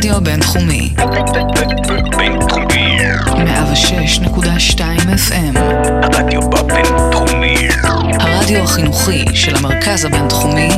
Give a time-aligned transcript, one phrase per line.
[0.00, 0.94] הרדיו הבינתחומי.
[2.16, 2.98] בינתחומי.
[3.26, 4.80] 106.2
[5.28, 5.58] FM.
[6.02, 7.68] הרדיו בבינתחומי.
[8.20, 10.68] הרדיו החינוכי של המרכז הבינתחומי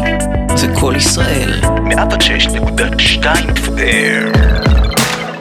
[0.57, 1.61] זה קול ישראל.
[1.63, 3.25] 106.2
[3.57, 4.39] FM.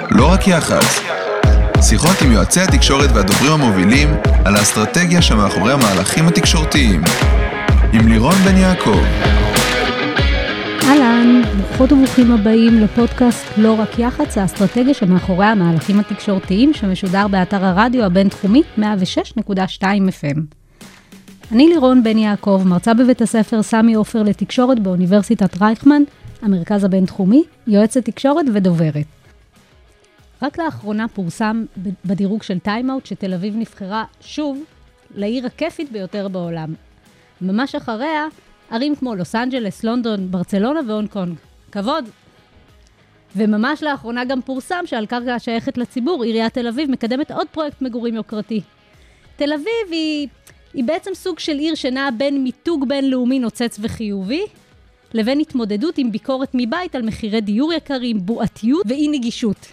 [0.10, 1.02] לא רק יח"צ.
[1.82, 7.02] שיחות עם יועצי התקשורת והדוברים המובילים על האסטרטגיה שמאחורי המהלכים התקשורתיים.
[7.94, 9.00] עם לירון בן יעקב.
[10.84, 18.04] אהלן, ברוכות וברוכים הבאים לפודקאסט לא רק יח"צ, האסטרטגיה שמאחורי המהלכים התקשורתיים שמשודר באתר הרדיו
[18.04, 18.82] הבינתחומי 106.2
[19.84, 20.40] FM.
[21.52, 26.04] אני לירון בן יעקב, מרצה בבית הספר סמי עופר לתקשורת באוניברסיטת רייכמן,
[26.42, 29.06] המרכז הבינתחומי, יועצת תקשורת ודוברת.
[30.42, 31.66] רק לאחרונה פורסם
[32.06, 34.64] בדירוג של Time Out שתל אביב נבחרה שוב
[35.16, 36.74] לעיר הכיפית ביותר בעולם.
[37.42, 38.26] ממש אחריה,
[38.72, 41.36] ערים כמו לוס אנג'לס, לונדון, ברצלונה והונג קונג.
[41.72, 42.06] כבוד.
[43.36, 48.16] וממש לאחרונה גם פורסם שעל קרקע השייכת לציבור, עיריית תל אביב מקדמת עוד פרויקט מגורים
[48.16, 48.62] יוקרתי.
[49.36, 50.28] תל אביב היא,
[50.74, 54.46] היא בעצם סוג של עיר שנעה בין מיתוג בינלאומי נוצץ וחיובי,
[55.14, 59.68] לבין התמודדות עם ביקורת מבית על מחירי דיור יקרים, בועתיות ואי נגישות.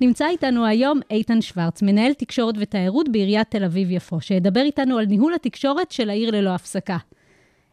[0.00, 5.34] נמצא איתנו היום איתן שוורץ, מנהל תקשורת ותיירות בעיריית תל אביב-יפו, שידבר איתנו על ניהול
[5.34, 6.96] התקשורת של העיר ללא הפסקה.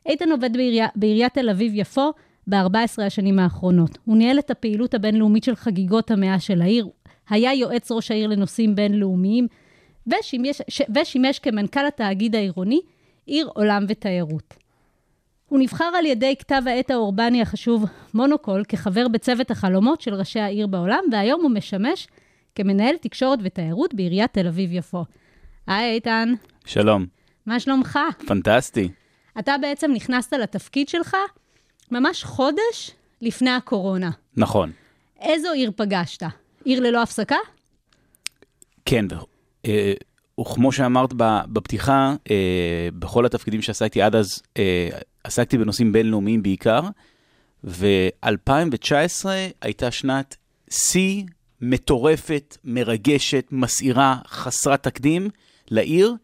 [0.05, 2.11] איתן עובד בעירייה, בעיריית תל אביב-יפו
[2.47, 3.97] ב-14 השנים האחרונות.
[4.05, 6.87] הוא ניהל את הפעילות הבינלאומית של חגיגות המאה של העיר,
[7.29, 9.47] היה יועץ ראש העיר לנושאים בינלאומיים,
[10.07, 12.81] ושימש, ש, ושימש כמנכ"ל התאגיד העירוני,
[13.25, 14.53] עיר עולם ותיירות.
[15.49, 20.67] הוא נבחר על ידי כתב העת האורבני החשוב מונוקול כחבר בצוות החלומות של ראשי העיר
[20.67, 22.07] בעולם, והיום הוא משמש
[22.55, 25.05] כמנהל תקשורת ותיירות בעיריית תל אביב-יפו.
[25.67, 26.33] היי איתן,
[26.65, 27.05] שלום,
[27.45, 27.99] מה שלומך?
[28.27, 28.89] פנטסטי.
[29.39, 31.17] אתה בעצם נכנסת לתפקיד שלך
[31.91, 32.91] ממש חודש
[33.21, 34.11] לפני הקורונה.
[34.37, 34.71] נכון.
[35.21, 36.23] איזו עיר פגשת?
[36.65, 37.35] עיר ללא הפסקה?
[38.85, 39.05] כן,
[39.65, 39.93] אה,
[40.41, 41.13] וכמו שאמרת
[41.53, 44.89] בפתיחה, אה, בכל התפקידים שעסקתי עד אז, אה,
[45.23, 46.81] עסקתי בנושאים בינלאומיים בעיקר,
[47.63, 49.25] ו-2019
[49.61, 50.35] הייתה שנת
[50.69, 51.23] שיא
[51.61, 55.29] מטורפת, מרגשת, מסעירה, חסרת תקדים
[55.71, 56.15] לעיר.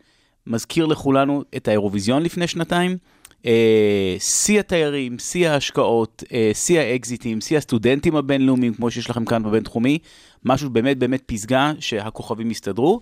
[0.47, 2.97] מזכיר לכולנו את האירוויזיון לפני שנתיים.
[3.45, 9.43] אה, שיא התיירים, שיא ההשקעות, אה, שיא האקזיטים, שיא הסטודנטים הבינלאומיים, כמו שיש לכם כאן
[9.43, 9.99] בבינתחומי,
[10.45, 13.01] משהו באמת באמת פסגה שהכוכבים הסתדרו.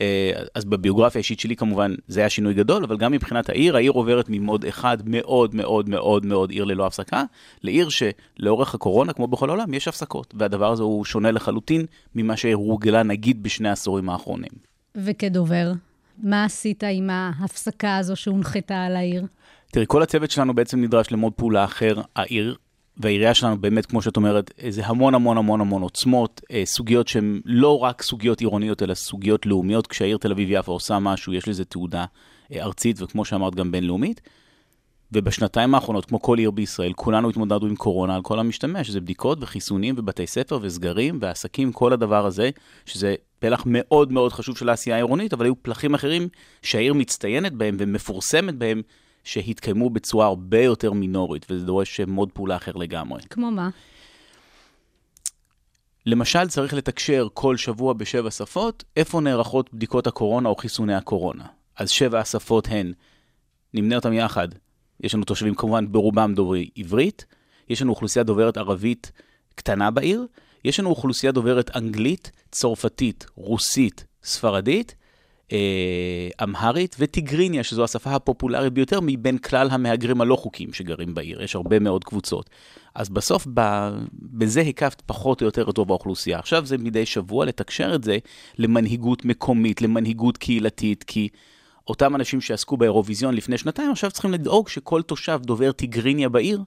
[0.00, 3.92] אה, אז בביוגרפיה האישית שלי כמובן זה היה שינוי גדול, אבל גם מבחינת העיר, העיר
[3.92, 7.24] עוברת ממוד אחד מאוד מאוד מאוד מאוד עיר ללא הפסקה,
[7.62, 13.02] לעיר שלאורך הקורונה, כמו בכל העולם, יש הפסקות, והדבר הזה הוא שונה לחלוטין ממה שהורגלה
[13.02, 14.50] נגיד בשני העשורים האחרונים.
[14.94, 15.72] וכדובר,
[16.18, 19.24] מה עשית עם ההפסקה הזו שהונחתה על העיר?
[19.72, 21.94] תראי, כל הצוות שלנו בעצם נדרש למוד פעולה אחר.
[22.16, 22.56] העיר
[22.96, 27.40] והעירייה שלנו באמת, כמו שאת אומרת, זה המון המון המון המון עוצמות, אה, סוגיות שהן
[27.44, 29.86] לא רק סוגיות עירוניות, אלא סוגיות לאומיות.
[29.86, 32.04] כשהעיר תל אביב-יפו עושה משהו, יש לזה תעודה
[32.52, 34.20] אה, ארצית, וכמו שאמרת, גם בינלאומית.
[35.12, 39.38] ובשנתיים האחרונות, כמו כל עיר בישראל, כולנו התמודדנו עם קורונה על כל המשתמע, שזה בדיקות
[39.40, 42.50] וחיסונים ובתי ספר וסגרים ועסקים, כל הדבר הזה,
[42.86, 46.28] שזה פלח מאוד מאוד חשוב של העשייה העירונית, אבל היו פלחים אחרים
[46.62, 48.82] שהעיר מצטיינת בהם ומפורסמת בהם,
[49.24, 53.22] שהתקיימו בצורה הרבה יותר מינורית, וזה דורש מוד פעולה אחר לגמרי.
[53.30, 53.68] כמו מה?
[56.06, 61.44] למשל, צריך לתקשר כל שבוע בשבע שפות, איפה נערכות בדיקות הקורונה או חיסוני הקורונה.
[61.76, 62.92] אז שבע השפות הן,
[63.74, 64.48] נמנה אותם יחד,
[65.00, 67.26] יש לנו תושבים כמובן ברובם דוברי עברית,
[67.68, 69.12] יש לנו אוכלוסייה דוברת ערבית
[69.54, 70.26] קטנה בעיר,
[70.64, 74.94] יש לנו אוכלוסייה דוברת אנגלית, צרפתית, רוסית, ספרדית,
[76.42, 81.42] אמהרית וטיגריניה, שזו השפה הפופולרית ביותר מבין כלל המהגרים הלא חוקיים שגרים בעיר.
[81.42, 82.50] יש הרבה מאוד קבוצות.
[82.94, 83.46] אז בסוף,
[84.14, 86.38] בזה הקפת פחות או יותר את רוב האוכלוסייה.
[86.38, 88.18] עכשיו זה מדי שבוע לתקשר את זה
[88.58, 91.28] למנהיגות מקומית, למנהיגות קהילתית, כי
[91.88, 96.62] אותם אנשים שעסקו באירוויזיון לפני שנתיים, עכשיו צריכים לדאוג שכל תושב דובר טיגריניה בעיר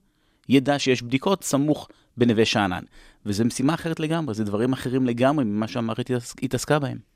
[0.49, 2.83] ידע שיש בדיקות סמוך בנווה שאנן.
[3.25, 6.11] וזו משימה אחרת לגמרי, זה דברים אחרים לגמרי ממה שהמערכת
[6.43, 7.12] התעסקה בהם.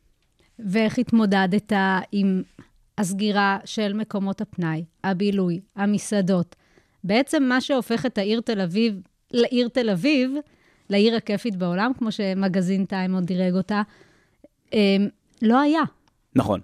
[0.59, 1.73] ואיך התמודדת
[2.11, 2.43] עם
[2.97, 6.55] הסגירה של מקומות הפנאי, הבילוי, המסעדות?
[7.03, 9.01] בעצם מה שהופך את העיר תל אביב
[9.31, 10.31] לעיר תל אביב,
[10.89, 13.81] לעיר הכיפית בעולם, כמו שמגזין טיים עוד דירג אותה,
[14.73, 15.07] אמ,
[15.41, 15.81] לא היה.
[16.35, 16.59] נכון.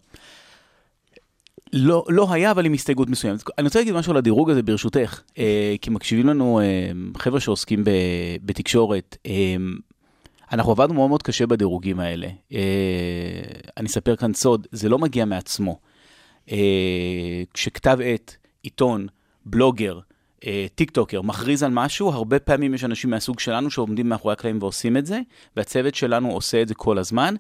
[1.74, 3.44] לא, לא היה, אבל עם הסתייגות מסוימת.
[3.58, 7.84] אני רוצה להגיד משהו על הדירוג הזה, ברשותך, אה, כי מקשיבים לנו אה, חבר'ה שעוסקים
[7.84, 7.90] ב,
[8.46, 9.18] בתקשורת.
[9.26, 9.56] אה,
[10.54, 12.28] אנחנו עבדנו מאוד מאוד קשה בדירוגים האלה.
[12.54, 12.60] אה,
[13.78, 15.80] אני אספר כאן סוד, זה לא מגיע מעצמו.
[16.52, 19.08] אה, כשכתב עת, עיתון,
[19.46, 20.00] בלוגר,
[20.46, 24.58] אה, טיק טוקר מכריז על משהו, הרבה פעמים יש אנשים מהסוג שלנו שעומדים מאחורי הקלעים
[24.62, 25.20] ועושים את זה,
[25.56, 27.36] והצוות שלנו עושה את זה כל הזמן.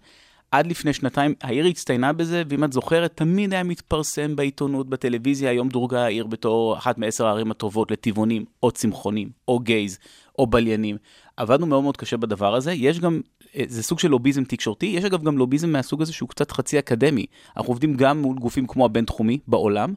[0.51, 5.69] עד לפני שנתיים העיר הצטיינה בזה, ואם את זוכרת, תמיד היה מתפרסם בעיתונות, בטלוויזיה, היום
[5.69, 9.99] דורגה העיר בתור אחת מעשר הערים הטובות לטבעונים, או צמחונים, או גייז,
[10.39, 10.97] או בליינים.
[11.37, 13.21] עבדנו מאוד מאוד קשה בדבר הזה, יש גם,
[13.55, 16.79] אה, זה סוג של לוביזם תקשורתי, יש אגב גם לוביזם מהסוג הזה שהוא קצת חצי
[16.79, 17.25] אקדמי.
[17.57, 19.93] אנחנו עובדים גם מול גופים כמו הבינתחומי בעולם,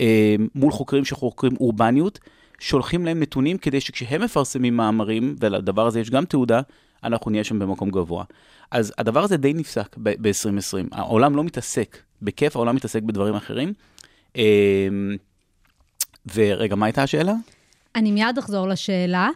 [0.00, 2.18] אה, מול חוקרים שחוקרים אורבניות,
[2.58, 6.60] שולחים להם נתונים כדי שכשהם מפרסמים מאמרים, ולדבר הזה יש גם תעודה,
[7.04, 8.24] אנחנו נהיה שם במקום גבוה.
[8.70, 10.88] אז הדבר הזה די נפסק ב-2020.
[10.92, 13.72] העולם לא מתעסק, בכיף העולם מתעסק בדברים אחרים.
[14.36, 14.88] אה,
[16.34, 17.34] ורגע, מה הייתה השאלה?
[17.94, 19.28] אני מיד אחזור לשאלה,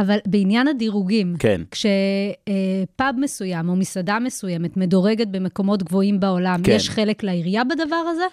[0.00, 1.60] אבל בעניין הדירוגים, כן.
[1.70, 6.72] כשפאב מסוים או מסעדה מסוימת מדורגת במקומות גבוהים בעולם, כן.
[6.72, 8.24] יש חלק לעירייה בדבר הזה?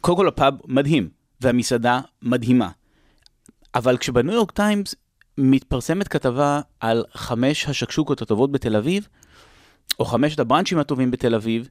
[0.00, 1.08] קודם כל הפאב מדהים,
[1.40, 2.68] והמסעדה מדהימה.
[3.74, 4.94] אבל כשבניו יורק טיימס
[5.38, 9.08] מתפרסמת כתבה על חמש השקשוקות הטובות בתל אביב,
[10.00, 11.68] או חמשת הבראנצ'ים הטובים בתל אביב,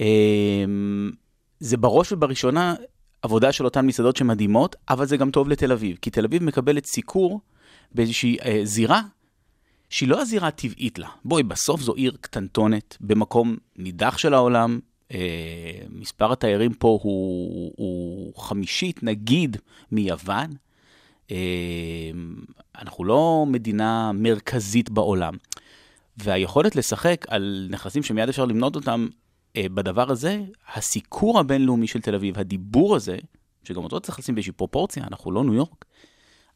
[0.00, 1.10] אמ,
[1.60, 2.74] זה בראש ובראשונה
[3.22, 6.86] עבודה של אותן מסעדות שמדהימות, אבל זה גם טוב לתל אביב, כי תל אביב מקבלת
[6.86, 7.40] סיקור
[7.94, 9.02] באיזושהי אה, זירה
[9.90, 11.08] שהיא לא הזירה הטבעית לה.
[11.24, 14.80] בואי, בסוף זו עיר קטנטונת, במקום נידח של העולם,
[15.12, 15.18] אה,
[15.90, 19.56] מספר התיירים פה הוא, הוא חמישית, נגיד,
[19.92, 20.50] מיוון.
[21.30, 21.36] אה,
[22.78, 25.34] אנחנו לא מדינה מרכזית בעולם.
[26.16, 29.08] והיכולת לשחק על נכסים שמיד אפשר למנות אותם
[29.56, 30.40] אה, בדבר הזה,
[30.74, 33.16] הסיקור הבינלאומי של תל אביב, הדיבור הזה,
[33.64, 35.84] שגם אותו צריך לשים באיזושהי פרופורציה, אנחנו לא ניו יורק,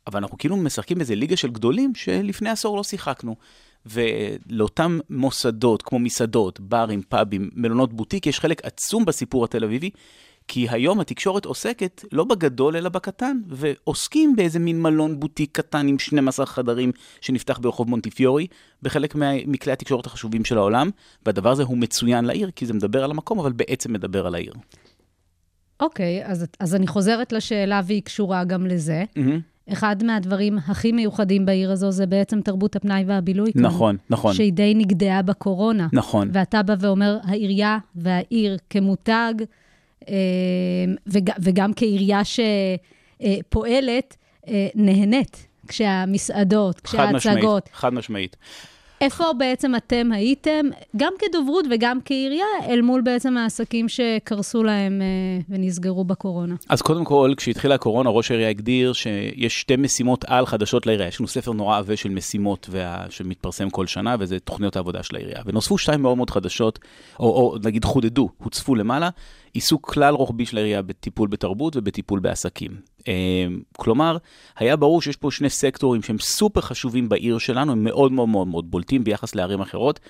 [0.06, 3.36] אבל אנחנו כאילו משחקים באיזה ליגה של גדולים שלפני עשור לא שיחקנו.
[3.86, 9.90] ולאותם מוסדות, כמו מסעדות, ברים, פאבים, מלונות בוטיק, יש חלק עצום בסיפור התל אביבי,
[10.48, 15.98] כי היום התקשורת עוסקת לא בגדול אלא בקטן, ועוסקים באיזה מין מלון בוטיק קטן עם
[15.98, 18.46] 12 חדרים שנפתח ברחוב מונטיפיורי,
[18.82, 20.90] בחלק מה- מכלי התקשורת החשובים של העולם,
[21.26, 24.52] והדבר הזה הוא מצוין לעיר, כי זה מדבר על המקום, אבל בעצם מדבר על העיר.
[25.80, 29.04] אוקיי, אז, אז אני חוזרת לשאלה והיא קשורה גם לזה.
[29.72, 33.52] אחד מהדברים הכי מיוחדים בעיר הזו זה בעצם תרבות הפנאי והבילוי.
[33.52, 34.34] כאן, נכון, נכון.
[34.34, 35.88] שהיא די נגדעה בקורונה.
[35.92, 36.30] נכון.
[36.32, 39.34] ואתה בא ואומר, העירייה והעיר כמותג,
[40.08, 40.14] אה,
[41.06, 44.16] וג, וגם כעירייה שפועלת,
[44.48, 47.68] אה, נהנית כשהמסעדות, חד משמעית, כשההצגות.
[47.72, 48.36] חד משמעית.
[49.02, 50.66] איפה בעצם אתם הייתם,
[50.96, 55.06] גם כדוברות וגם כעירייה, אל מול בעצם העסקים שקרסו להם אה,
[55.48, 56.54] ונסגרו בקורונה?
[56.68, 61.08] אז קודם כל, כשהתחילה הקורונה, ראש העירייה הגדיר שיש שתי משימות על חדשות לעירייה.
[61.08, 63.04] יש לנו ספר נורא עבה של משימות וה...
[63.10, 65.42] שמתפרסם כל שנה, וזה תוכניות העבודה של העירייה.
[65.46, 66.78] ונוספו שתיים מאוד מאוד חדשות,
[67.20, 69.08] או, או נגיד חודדו, הוצפו למעלה,
[69.52, 72.70] עיסוק כלל רוחבי של העירייה בטיפול בתרבות ובטיפול בעסקים.
[73.08, 73.46] אה,
[73.76, 74.16] כלומר,
[74.56, 78.46] היה ברור שיש פה שני סקטורים שהם סופר חשובים בעיר שלנו, הם מאוד מאוד מאוד
[78.46, 80.00] מאוד בולטים ביחס לערים אחרות,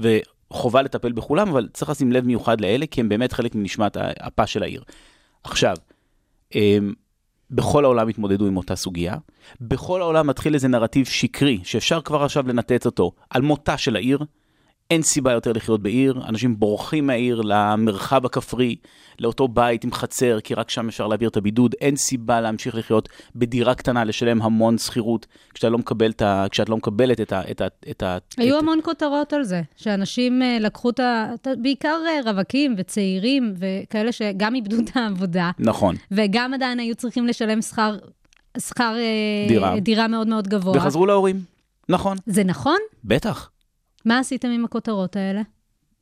[0.00, 4.46] וחובה לטפל בכולם, אבל צריך לשים לב מיוחד לאלה, כי הם באמת חלק מנשמת האפה
[4.46, 4.82] של העיר.
[5.44, 5.76] עכשיו,
[6.54, 6.92] אמ,
[7.50, 9.16] בכל העולם התמודדו עם אותה סוגיה.
[9.60, 14.18] בכל העולם מתחיל איזה נרטיב שקרי, שאפשר כבר עכשיו לנתץ אותו, על מותה של העיר.
[14.90, 18.76] אין סיבה יותר לחיות בעיר, אנשים בורחים מהעיר למרחב הכפרי,
[19.20, 21.74] לאותו בית עם חצר, כי רק שם אפשר להעביר את הבידוד.
[21.80, 26.46] אין סיבה להמשיך לחיות בדירה קטנה, לשלם המון שכירות, כשאתה לא מקבל את ה...
[26.50, 27.42] כשאת לא מקבלת את ה...
[27.50, 27.66] את ה...
[27.90, 28.18] את ה...
[28.36, 28.62] היו את...
[28.62, 31.26] המון כותרות על זה, שאנשים אה, לקחו את ה...
[31.34, 35.96] את ה- בעיקר אה, רווקים וצעירים וכאלה שגם איבדו את העבודה, נכון.
[36.10, 37.96] וגם עדיין היו צריכים לשלם שכר,
[38.58, 39.80] שכר אה, דירה.
[39.80, 40.76] דירה מאוד מאוד גבוה.
[40.76, 41.40] וחזרו להורים.
[41.88, 42.16] נכון.
[42.26, 42.78] זה נכון?
[43.04, 43.51] בטח.
[44.04, 45.42] מה עשיתם עם הכותרות האלה?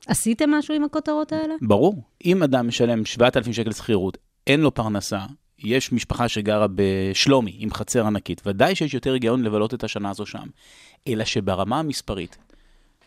[0.07, 1.54] עשיתם משהו עם הכותרות האלה?
[1.62, 2.02] ברור.
[2.25, 5.21] אם אדם משלם 7,000 שקל שכירות, אין לו פרנסה,
[5.59, 10.26] יש משפחה שגרה בשלומי עם חצר ענקית, ודאי שיש יותר היגיון לבלות את השנה הזו
[10.26, 10.47] שם.
[11.09, 12.38] אלא שברמה המספרית,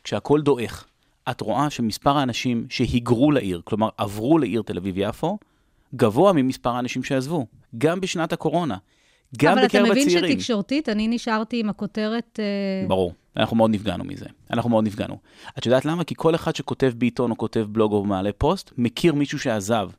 [0.03, 0.85] כשהכול דועך,
[1.31, 5.37] את רואה שמספר האנשים שהיגרו לעיר, כלומר עברו לעיר תל אביב-יפו,
[5.95, 7.45] גבוה ממספר האנשים שעזבו,
[7.77, 8.77] גם בשנת הקורונה,
[9.37, 10.31] גם אבל אתה בקרב מבין הצעירים.
[10.31, 12.39] שתקשורתית, אני נשארתי עם הכותרת...
[12.39, 14.25] אה, ברור, אנחנו מאוד נפגענו מזה.
[14.51, 15.17] אנחנו מאוד נפגענו.
[15.57, 16.03] את יודעת למה?
[16.03, 19.89] כי כל אחד שכותב בעיתון או כותב בלוג או מעלה פוסט, מכיר מישהו שעזב,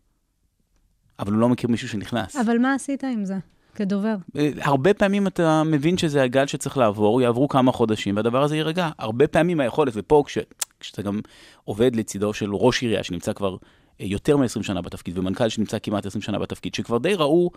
[1.19, 2.37] אבל הוא לא מכיר מישהו שנכנס.
[2.37, 3.39] אבל מה עשית עם זה,
[3.75, 4.15] כדובר?
[4.37, 8.91] אה, הרבה פעמים אתה מבין שזה הגל שצריך לעבור, יעברו כמה חודשים והדבר הזה יירגע.
[8.99, 10.39] הרבה פעמים היכולת, ופה כש,
[10.81, 11.21] כשאתה גם
[11.65, 13.57] עובד לצידו של ראש עירייה שנמצא כבר
[14.01, 17.51] אה, יותר מ-20 שנה בתפקיד, ומנכ"ל שנמצא כמעט 20 שנה בתפקיד, שכבר די ראו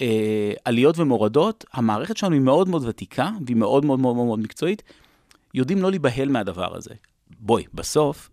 [0.00, 4.82] אה, עליות ומורדות, המערכת שלנו היא מאוד מאוד ותיקה, והיא מאוד מאוד מאוד מאוד מקצועית,
[5.54, 6.94] יודעים לא להיבהל מהדבר הזה.
[7.40, 8.30] בואי, בסוף,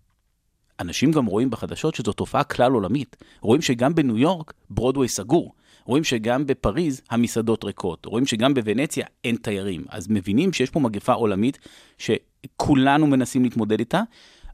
[0.80, 3.16] אנשים גם רואים בחדשות שזו תופעה כלל עולמית.
[3.42, 5.54] רואים שגם בניו יורק, ברודווי סגור.
[5.86, 9.86] רואים שגם בפריז המסעדות ריקות, רואים שגם בוונציה אין תיירים.
[9.90, 11.60] אז מבינים שיש פה מגפה עולמית
[11.98, 14.02] שכולנו מנסים להתמודד איתה,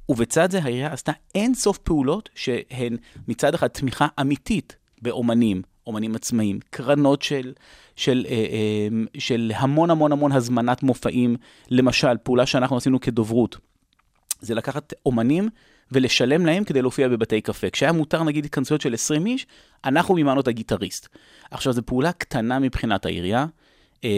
[0.09, 2.97] ובצד זה העירייה עשתה אין סוף פעולות שהן
[3.27, 7.53] מצד אחד תמיכה אמיתית באומנים, אומנים עצמאיים, קרנות של,
[7.95, 11.35] של, אה, אה, של המון המון המון הזמנת מופעים,
[11.69, 13.57] למשל, פעולה שאנחנו עשינו כדוברות,
[14.41, 15.49] זה לקחת אומנים
[15.91, 17.69] ולשלם להם כדי להופיע בבתי קפה.
[17.69, 19.47] כשהיה מותר נגיד התכנסויות של 20 איש,
[19.85, 21.07] אנחנו מימנו את הגיטריסט.
[21.51, 23.45] עכשיו, זו פעולה קטנה מבחינת העירייה,
[24.03, 24.09] אה,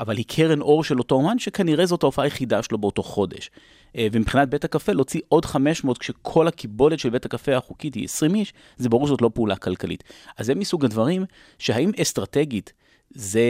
[0.00, 3.50] אבל היא קרן אור של אותו אומן, שכנראה זאת ההופעה היחידה שלו באותו חודש.
[3.96, 8.34] אה, ומבחינת בית הקפה, להוציא עוד 500 כשכל הקיבולת של בית הקפה החוקית היא 20
[8.34, 10.04] איש, זה ברור שזאת לא פעולה כלכלית.
[10.38, 11.24] אז זה מסוג הדברים
[11.58, 12.72] שהאם אסטרטגית
[13.10, 13.42] זה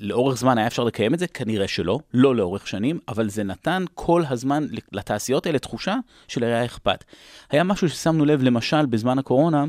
[0.00, 1.26] לאורך זמן היה אפשר לקיים את זה?
[1.26, 5.96] כנראה שלא, לא לאורך שנים, אבל זה נתן כל הזמן לתעשיות האלה תחושה
[6.28, 7.04] שלעירייה אכפת.
[7.50, 9.64] היה משהו ששמנו לב, למשל, בזמן הקורונה,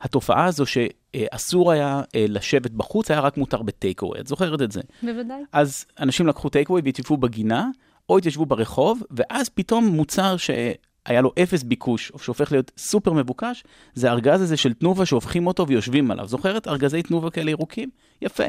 [0.00, 4.80] התופעה הזו שאסור היה אה, לשבת בחוץ, היה רק מותר בטייקווי, את זוכרת את זה?
[5.02, 5.42] בוודאי.
[5.52, 7.68] אז אנשים לקחו טייקווי והתיישבו בגינה,
[8.08, 13.64] או התיישבו ברחוב, ואז פתאום מוצר שהיה לו אפס ביקוש, או שהופך להיות סופר מבוקש,
[13.94, 16.28] זה הארגז הזה של תנובה שהופכים אותו ויושבים עליו.
[16.28, 16.68] זוכרת?
[16.68, 17.90] ארגזי תנובה כאלה ירוקים?
[18.22, 18.44] יפה.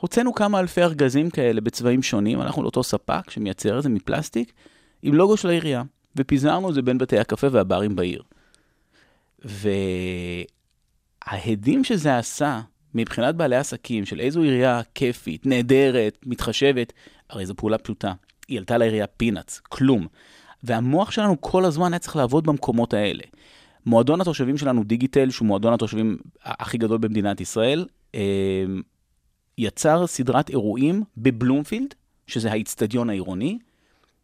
[0.00, 4.52] הוצאנו כמה אלפי ארגזים כאלה בצבעים שונים, הלכנו לאותו ספק שמייצר את זה מפלסטיק,
[5.02, 5.82] עם לוגו של העירייה,
[6.16, 8.22] ופיזרנו את זה בין בתי הקפה והברים בעיר.
[11.28, 12.60] וההדים שזה עשה
[12.94, 16.92] מבחינת בעלי עסקים של איזו עירייה כיפית, נהדרת, מתחשבת,
[17.30, 18.12] הרי זו פעולה פשוטה.
[18.48, 20.06] היא עלתה לעירייה פינאץ, כלום.
[20.62, 23.22] והמוח שלנו כל הזמן היה צריך לעבוד במקומות האלה.
[23.86, 28.64] מועדון התושבים שלנו, דיגיטל, שהוא מועדון התושבים הכי גדול במדינת ישראל, אה,
[29.58, 31.94] יצר סדרת אירועים בבלומפילד,
[32.26, 33.58] שזה האיצטדיון העירוני,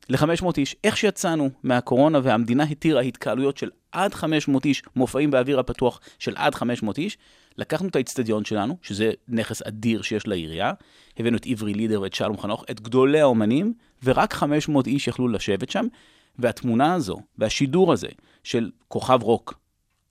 [0.08, 0.76] ל-500 איש.
[0.84, 6.54] איך שיצאנו מהקורונה והמדינה התירה התקהלויות של עד 500 איש, מופעים באוויר הפתוח של עד
[6.54, 7.18] 500 איש,
[7.58, 10.72] לקחנו את האיצטדיון שלנו, שזה נכס אדיר שיש לעירייה,
[11.20, 13.72] הבאנו את עברי לידר ואת שלום חנוך, את גדולי האומנים,
[14.04, 15.86] ורק 500 איש יכלו לשבת שם,
[16.38, 18.08] והתמונה הזו, והשידור הזה
[18.44, 19.58] של כוכב רוק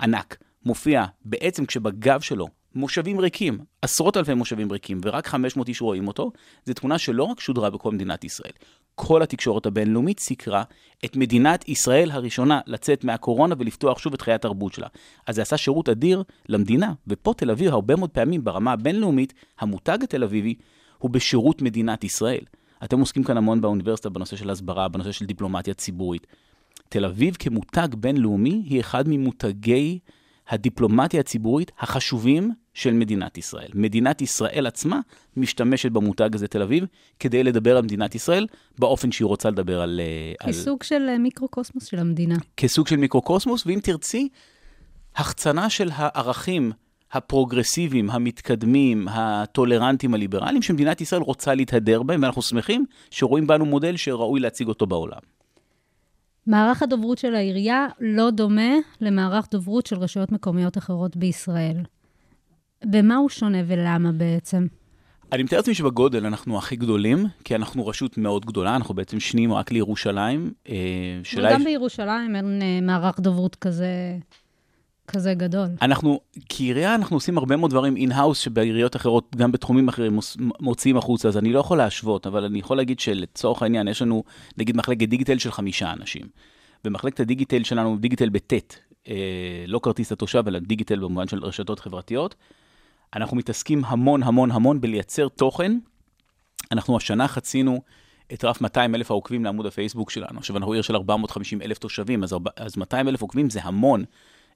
[0.02, 6.08] ענק, מופיע בעצם כשבגב שלו מושבים ריקים, עשרות אלפי מושבים ריקים, ורק 500 איש רואים
[6.08, 6.32] אותו,
[6.66, 8.52] זו תמונה שלא רק שודרה בכל מדינת ישראל.
[8.96, 10.64] כל התקשורת הבינלאומית סיקרה
[11.06, 14.88] את מדינת ישראל הראשונה לצאת מהקורונה ולפתוח שוב את חיי התרבות שלה.
[15.28, 19.98] אז זה עשה שירות אדיר למדינה, ופה תל אביב הרבה מאוד פעמים ברמה הבינלאומית, המותג
[20.04, 20.56] התל אביבי
[21.00, 22.44] הוא בשירות מדינת ישראל.
[22.84, 26.28] אתם עוסקים כאן המון באוניברסיטה בנושא של הסברה, בנושא של דיפלומטיה ציבורית.
[26.90, 30.00] תל אביב כמותג בינלאומי היא אחד ממותגי
[30.50, 33.70] הדיפלומטיה הציבורית החשובים של מדינת ישראל.
[33.74, 35.00] מדינת ישראל עצמה
[35.38, 36.86] משתמשת במותג הזה תל אביב
[37.20, 38.48] כדי לדבר על מדינת ישראל
[38.80, 40.02] באופן שהיא רוצה לדבר על...
[40.04, 40.88] אה, כסוג על...
[40.88, 42.36] של אה, מיקרוקוסמוס של המדינה.
[42.58, 44.30] כסוג של מיקרוקוסמוס, ואם תרצי,
[45.16, 46.72] החצנה של הערכים
[47.12, 54.40] הפרוגרסיביים, המתקדמים, הטולרנטיים, הליברליים, שמדינת ישראל רוצה להתהדר בהם, ואנחנו שמחים שרואים בנו מודל שראוי
[54.40, 55.20] להציג אותו בעולם.
[56.48, 61.78] מערך הדוברות של העירייה לא דומה למערך דוברות של רשויות מקומיות אחרות בישראל.
[62.86, 64.68] במה הוא שונה ולמה בעצם?
[65.32, 69.54] אני מתאר לעצמי שבגודל אנחנו הכי גדולים, כי אנחנו רשות מאוד גדולה, אנחנו בעצם שניים
[69.54, 70.52] רק לירושלים.
[70.70, 70.76] אה,
[71.38, 71.66] וגם יש...
[71.66, 74.18] בירושלים אין אה, מערך דוברות כזה,
[75.10, 75.68] כזה גדול.
[75.82, 80.20] אנחנו, כעירייה אנחנו עושים הרבה מאוד דברים in-house שבעיריות אחרות, גם בתחומים אחרים,
[80.60, 84.24] מוציאים החוצה, אז אני לא יכול להשוות, אבל אני יכול להגיד שלצורך העניין, יש לנו
[84.58, 86.26] נגיד מחלקת דיגיטל של חמישה אנשים.
[86.84, 88.76] במחלקת הדיגיטל שלנו, דיגיטל בטט,
[89.08, 89.16] אה,
[89.68, 92.36] לא כרטיס התושב, אלא דיגיטל במובן של רשתות חברתיות.
[93.16, 95.78] אנחנו מתעסקים המון המון המון בלייצר תוכן.
[96.72, 97.82] אנחנו השנה חצינו
[98.34, 100.40] את רף 200 אלף העוקבים לעמוד הפייסבוק שלנו.
[100.40, 104.04] עכשיו אנחנו עיר של 450 אלף תושבים, אז, אז 200 אלף עוקבים זה המון.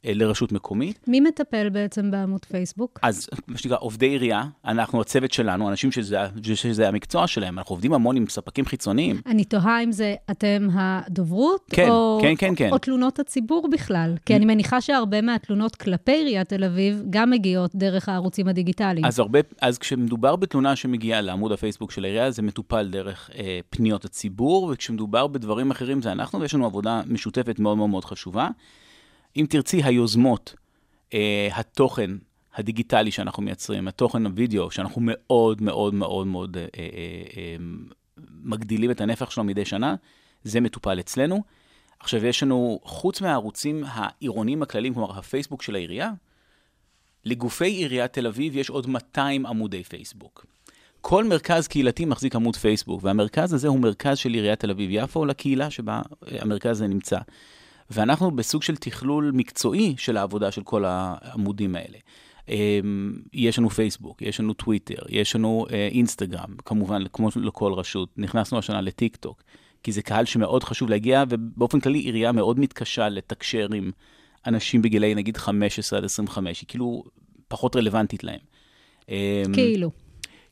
[0.06, 1.00] אה, לרשות מקומית.
[1.08, 3.00] מי מטפל בעצם בעמוד פייסבוק?
[3.02, 6.18] אז מה שנקרא עובדי עירייה, אנחנו הצוות שלנו, אנשים שזה,
[6.54, 9.22] שזה המקצוע שלהם, אנחנו עובדים המון עם ספקים חיצוניים.
[9.26, 12.70] אני תוהה אם זה אתם הדוברות, כן, או, כן, כן, כן.
[12.72, 17.76] או תלונות הציבור בכלל, כי אני מניחה שהרבה מהתלונות כלפי עיריית תל אביב גם מגיעות
[17.76, 19.06] דרך הערוצים הדיגיטליים.
[19.06, 24.06] אז, הרבה, אז כשמדובר בתלונה שמגיעה לעמוד הפייסבוק של העירייה, זה מטופל דרך אה, פניות
[24.06, 28.50] הציבור, וכשמדובר בדברים אחרים זה אנחנו, ויש לנו עבודה משותפת מאוד מאוד מאוד חשובה.
[29.38, 30.56] אם תרצי, היוזמות,
[31.14, 32.12] אה, התוכן
[32.56, 36.90] הדיגיטלי שאנחנו מייצרים, התוכן הוידאו, שאנחנו מאוד מאוד מאוד מאוד אה, אה,
[37.38, 37.56] אה,
[38.44, 39.96] מגדילים את הנפח שלו מדי שנה,
[40.44, 41.44] זה מטופל אצלנו.
[42.00, 46.12] עכשיו, יש לנו, חוץ מהערוצים העירוניים הכלליים, כלומר הפייסבוק של העירייה,
[47.26, 50.46] לגופי עיריית תל אביב יש עוד 200 עמודי פייסבוק.
[51.02, 55.72] כל מרכז קהילתי מחזיק עמוד פייסבוק, והמרכז הזה הוא מרכז של עיריית תל אביב-יפו לקהילה
[55.72, 57.18] שבה אה, המרכז הזה נמצא.
[57.94, 61.98] ואנחנו בסוג של תכלול מקצועי של העבודה של כל העמודים האלה.
[62.50, 68.10] אמ, יש לנו פייסבוק, יש לנו טוויטר, יש לנו אה, אינסטגרם, כמובן, כמו לכל רשות.
[68.18, 69.44] נכנסנו השנה לטיק טוק,
[69.84, 73.92] כי זה קהל שמאוד חשוב להגיע, ובאופן כללי עירייה מאוד מתקשה לתקשר עם
[74.48, 77.04] אנשים בגילאי נגיד 15 עד 25, היא כאילו
[77.48, 78.40] פחות רלוונטית להם.
[79.10, 79.16] אמ,
[79.54, 79.92] כאילו.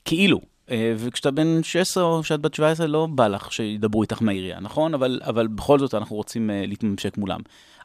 [0.05, 0.50] כאילו.
[0.71, 4.93] אה, וכשאתה בן 16 או כשאת בת 17, לא בא לך שידברו איתך מהעירייה, נכון?
[4.93, 7.39] אבל, אבל בכל זאת אנחנו רוצים uh, להתממשק מולם.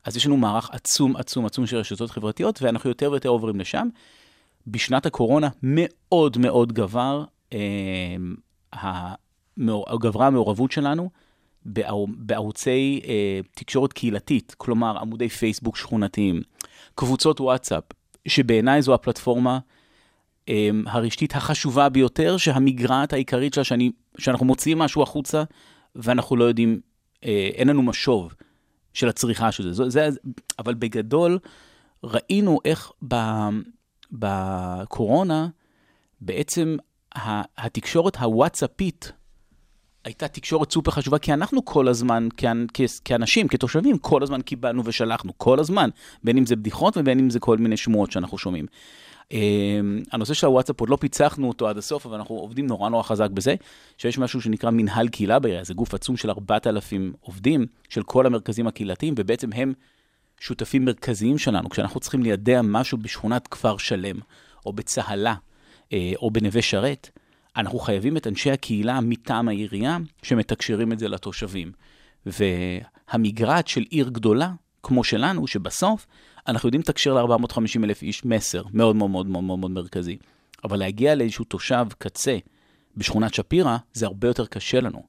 [0.05, 3.89] אז יש לנו מערך עצום, עצום, עצום של רשתות חברתיות, ואנחנו יותר ויותר עוברים לשם.
[4.67, 8.17] בשנת הקורונה מאוד מאוד גבר, אה,
[10.01, 11.11] גברה המעורבות שלנו
[11.65, 16.43] בער, בערוצי אה, תקשורת קהילתית, כלומר עמודי פייסבוק שכונתיים,
[16.95, 17.85] קבוצות וואטסאפ,
[18.29, 19.59] שבעיניי זו הפלטפורמה אה,
[20.87, 25.45] הרשתית החשובה ביותר, שהמגרעת העיקרית שלה, שאני, שאנחנו מוציאים משהו החוצה
[25.97, 26.81] ואנחנו לא יודעים,
[27.25, 28.35] אה, אין לנו משוב.
[28.97, 29.91] של הצריכה של זה.
[29.91, 30.19] זה, זה
[30.59, 31.39] אבל בגדול,
[32.05, 32.93] ראינו איך
[34.13, 35.49] בקורונה,
[36.21, 36.77] בעצם
[37.59, 39.13] התקשורת הוואטסאפית
[40.05, 42.29] הייתה תקשורת סופר חשובה, כי אנחנו כל הזמן,
[43.05, 45.91] כאנשים, כתושבים, כל הזמן קיבלנו ושלחנו, כל הזמן,
[46.25, 48.67] בין אם זה בדיחות ובין אם זה כל מיני שמועות שאנחנו שומעים.
[49.33, 53.03] אמ, הנושא של הוואטסאפ עוד לא פיצחנו אותו עד הסוף, אבל אנחנו עובדים נורא נורא
[53.03, 53.55] חזק בזה,
[53.99, 58.67] שיש משהו שנקרא מנהל קהילה בעירייה, זה גוף עצום של 4,000 עובדים, של כל המרכזים
[58.67, 59.73] הקהילתיים, ובעצם הם
[60.41, 61.69] שותפים מרכזיים שלנו.
[61.71, 64.17] כשאנחנו צריכים לידע משהו בשכונת כפר שלם,
[64.67, 65.35] או בצהלה,
[65.93, 67.11] אה, או בנווה שרת,
[67.57, 71.73] אנחנו חייבים את אנשי הקהילה מטעם העירייה, שמתקשרים את זה לתושבים.
[72.27, 74.53] והמגרעת של עיר גדולה,
[74.83, 76.07] כמו שלנו, שבסוף
[76.49, 80.17] אנחנו יודעים לתקשר ל-450 אלף איש מסר מאוד מאוד מאוד מאוד מאוד מאוד מרכזי.
[80.65, 82.39] אבל להגיע לאיזשהו תושב קצה
[82.97, 85.03] בשכונת שפירא, זה הרבה יותר קשה לנו.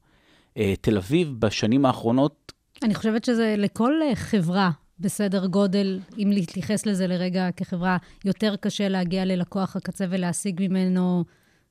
[0.58, 2.51] Uh, תל אביב בשנים האחרונות...
[2.84, 8.89] אני חושבת שזה לכל uh, חברה בסדר גודל, אם להתייחס לזה לרגע כחברה, יותר קשה
[8.89, 11.24] להגיע ללקוח הקצה ולהשיג ממנו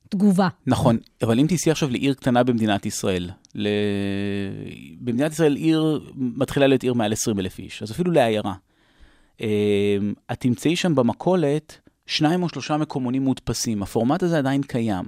[0.08, 0.48] תגובה.
[0.66, 3.68] נכון, אבל אם תיסעי עכשיו לעיר קטנה במדינת ישראל, ל...
[5.00, 8.54] במדינת ישראל עיר מתחילה להיות עיר מעל 20 אלף איש, אז אפילו לעיירה.
[9.40, 9.46] אמ,
[10.32, 13.82] את תמצאי שם במכולת שניים או שלושה מקומונים מודפסים.
[13.82, 15.04] הפורמט הזה עדיין קיים.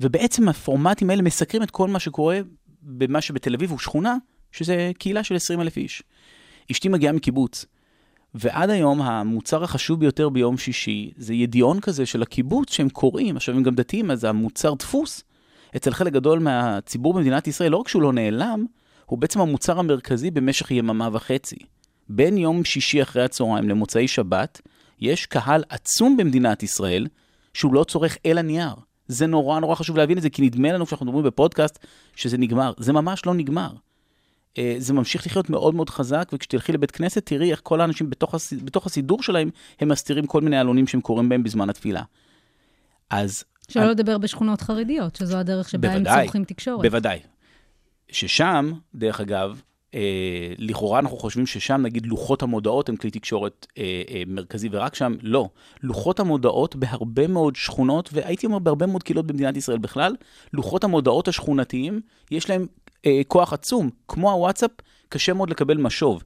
[0.00, 2.40] ובעצם הפורמטים האלה מסקרים את כל מה שקורה
[2.82, 4.16] במה שבתל אביב הוא שכונה,
[4.52, 6.02] שזה קהילה של 20 אלף איש.
[6.70, 7.66] אשתי מגיעה מקיבוץ,
[8.34, 13.36] ועד היום המוצר החשוב ביותר ביום שישי זה ידיעון כזה של הקיבוץ שהם קוראים.
[13.36, 15.24] עכשיו הם גם דתיים, אז המוצר דפוס
[15.76, 18.64] אצל חלק גדול מהציבור במדינת ישראל, לא רק שהוא לא נעלם,
[19.06, 21.56] הוא בעצם המוצר המרכזי במשך יממה וחצי.
[22.16, 24.60] בין יום שישי אחרי הצהריים למוצאי שבת,
[25.00, 27.06] יש קהל עצום במדינת ישראל
[27.54, 28.74] שהוא לא צורך אלא נייר.
[29.08, 31.78] זה נורא נורא חשוב להבין את זה, כי נדמה לנו כשאנחנו מדברים בפודקאסט
[32.16, 32.72] שזה נגמר.
[32.78, 33.70] זה ממש לא נגמר.
[34.58, 38.34] אה, זה ממשיך לחיות מאוד מאוד חזק, וכשתלכי לבית כנסת, תראי איך כל האנשים בתוך,
[38.34, 38.52] הס...
[38.52, 42.02] בתוך הסידור שלהם, הם מסתירים כל מיני עלונים שהם קוראים בהם בזמן התפילה.
[43.10, 43.44] אז...
[43.68, 46.82] שלא לדבר בשכונות חרדיות, שזו הדרך שבה בוודאי, הם צורכים תקשורת.
[46.82, 47.18] בוודאי.
[48.08, 49.62] ששם, דרך אגב,
[49.94, 54.94] אה, לכאורה אנחנו חושבים ששם נגיד לוחות המודעות הם כלי תקשורת אה, אה, מרכזי ורק
[54.94, 55.48] שם, לא.
[55.82, 60.14] לוחות המודעות בהרבה מאוד שכונות, והייתי אומר בהרבה מאוד קהילות במדינת ישראל בכלל,
[60.52, 62.00] לוחות המודעות השכונתיים,
[62.30, 62.66] יש להם
[63.06, 63.90] אה, כוח עצום.
[64.08, 64.70] כמו הוואטסאפ,
[65.08, 66.22] קשה מאוד לקבל משוב.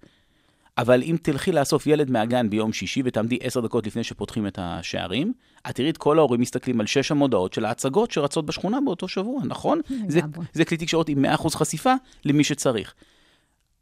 [0.79, 5.33] אבל אם תלכי לאסוף ילד מהגן ביום שישי ותעמדי עשר דקות לפני שפותחים את השערים,
[5.71, 9.43] את תראי את כל ההורים מסתכלים על שש המודעות של ההצגות שרצות בשכונה באותו שבוע,
[9.45, 9.81] נכון?
[10.09, 10.21] זה,
[10.53, 12.95] זה כלי תקשורת עם 100% חשיפה למי שצריך.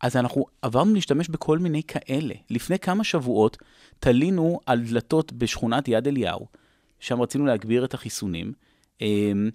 [0.05, 2.35] אז אנחנו עברנו להשתמש בכל מיני כאלה.
[2.51, 3.57] לפני כמה שבועות
[3.99, 6.47] תלינו על דלתות בשכונת יד אליהו,
[7.01, 8.53] שם רצינו להגביר את החיסונים.
[9.01, 9.51] אמ,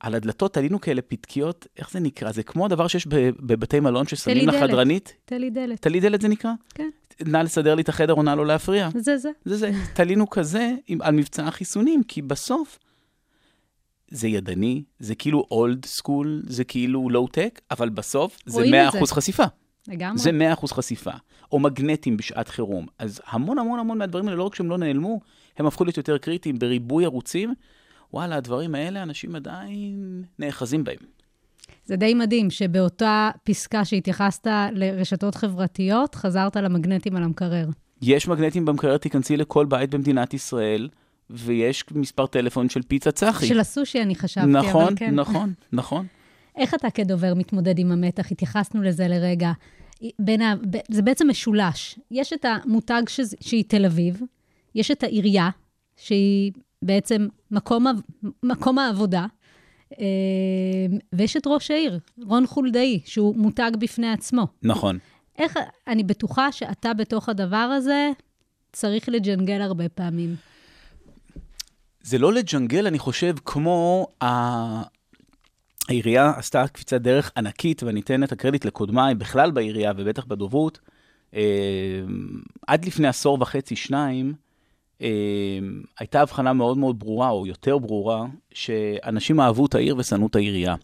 [0.00, 2.32] על הדלתות תלינו כאלה פתקיות, איך זה נקרא?
[2.32, 3.06] זה כמו הדבר שיש
[3.40, 5.14] בבתי מלון ששמים לחדרנית.
[5.24, 5.82] תלי דלת.
[5.82, 6.52] תלי דלת זה נקרא?
[6.74, 6.90] כן.
[7.26, 8.88] נא לסדר לי את החדר או נא לא להפריע.
[8.94, 9.30] זה זה.
[9.44, 9.70] זה זה.
[9.94, 12.78] תלינו כזה עם, על מבצע החיסונים, כי בסוף
[14.10, 19.44] זה ידני, זה כאילו old school, זה כאילו לואו-טק, אבל בסוף זה 100% חשיפה.
[19.88, 20.18] לגמרי.
[20.18, 21.10] זה 100% חשיפה.
[21.52, 22.86] או מגנטים בשעת חירום.
[22.98, 25.20] אז המון המון המון מהדברים האלה, לא רק שהם לא נעלמו,
[25.58, 27.54] הם הפכו להיות יותר קריטיים בריבוי ערוצים.
[28.12, 30.96] וואלה, הדברים האלה, אנשים עדיין נאחזים בהם.
[31.84, 37.66] זה די מדהים שבאותה פסקה שהתייחסת לרשתות חברתיות, חזרת למגנטים על המקרר.
[38.02, 40.88] יש מגנטים במקרר, תיכנסי לכל בית במדינת ישראל.
[41.30, 43.46] ויש מספר טלפון של פיצה צחי.
[43.46, 45.14] של הסושי, אני חשבתי, נכון, אבל כן.
[45.14, 46.06] נכון, נכון.
[46.56, 48.32] איך אתה כדובר מתמודד עם המתח?
[48.32, 49.52] התייחסנו לזה לרגע.
[50.18, 50.54] בין ה...
[50.88, 51.98] זה בעצם משולש.
[52.10, 53.20] יש את המותג ש...
[53.40, 54.20] שהיא תל אביב,
[54.74, 55.50] יש את העירייה,
[55.96, 57.90] שהיא בעצם מקום, ה...
[58.42, 59.26] מקום העבודה,
[60.00, 60.06] אה,
[61.12, 64.46] ויש את ראש העיר, רון חולדאי, שהוא מותג בפני עצמו.
[64.62, 64.98] נכון.
[65.38, 68.10] איך, אני בטוחה שאתה בתוך הדבר הזה
[68.72, 70.34] צריך לג'נגל הרבה פעמים.
[72.06, 74.26] זה לא לג'נגל, אני חושב, כמו ה...
[75.88, 80.80] העירייה עשתה קפיצת דרך ענקית, ואני אתן את הקרדיט לקודמיי, בכלל בעירייה ובטח בדוברות.
[81.34, 81.40] אה,
[82.66, 84.34] עד לפני עשור וחצי, שניים,
[85.02, 85.08] אה,
[85.98, 90.74] הייתה הבחנה מאוד מאוד ברורה, או יותר ברורה, שאנשים אהבו את העיר ושנאו את העירייה.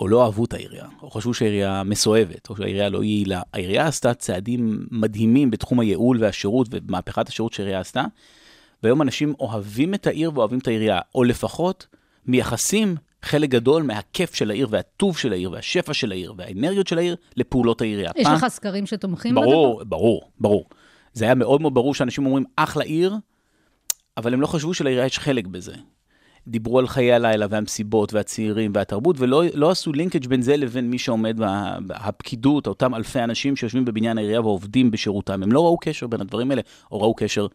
[0.00, 3.42] או לא אהבו את העירייה, או חשבו שהעירייה מסואבת, או שהעירייה לא יעילה.
[3.52, 8.04] העירייה עשתה צעדים מדהימים בתחום הייעול והשירות ומהפכת השירות שהעירייה עשתה,
[8.82, 11.86] והיום אנשים אוהבים את העיר ואוהבים את העירייה, או לפחות
[12.26, 17.16] מייחסים חלק גדול מהכיף של העיר והטוב של העיר והשפע של העיר והאנרגיות של העיר
[17.36, 18.10] לפעולות העירייה.
[18.16, 19.84] יש פעם- לך סקרים שתומכים ברור, בדבר?
[19.96, 20.64] ברור, ברור.
[21.12, 23.14] זה היה מאוד מאוד ברור שאנשים אומרים, אחלה עיר,
[24.16, 25.72] אבל הם לא חשבו שלעירייה יש חלק בזה.
[26.48, 30.98] דיברו על חיי הלילה והמסיבות והצעירים והתרבות, ולא לא עשו לינקג' בין זה לבין מי
[30.98, 35.42] שעומד, בה- הפקידות, אותם אלפי אנשים שיושבים בבניין העירייה ועובדים בשירותם.
[35.42, 36.62] הם לא ראו קשר בין הדברים האלה,
[36.92, 37.46] או ראו קשר אה,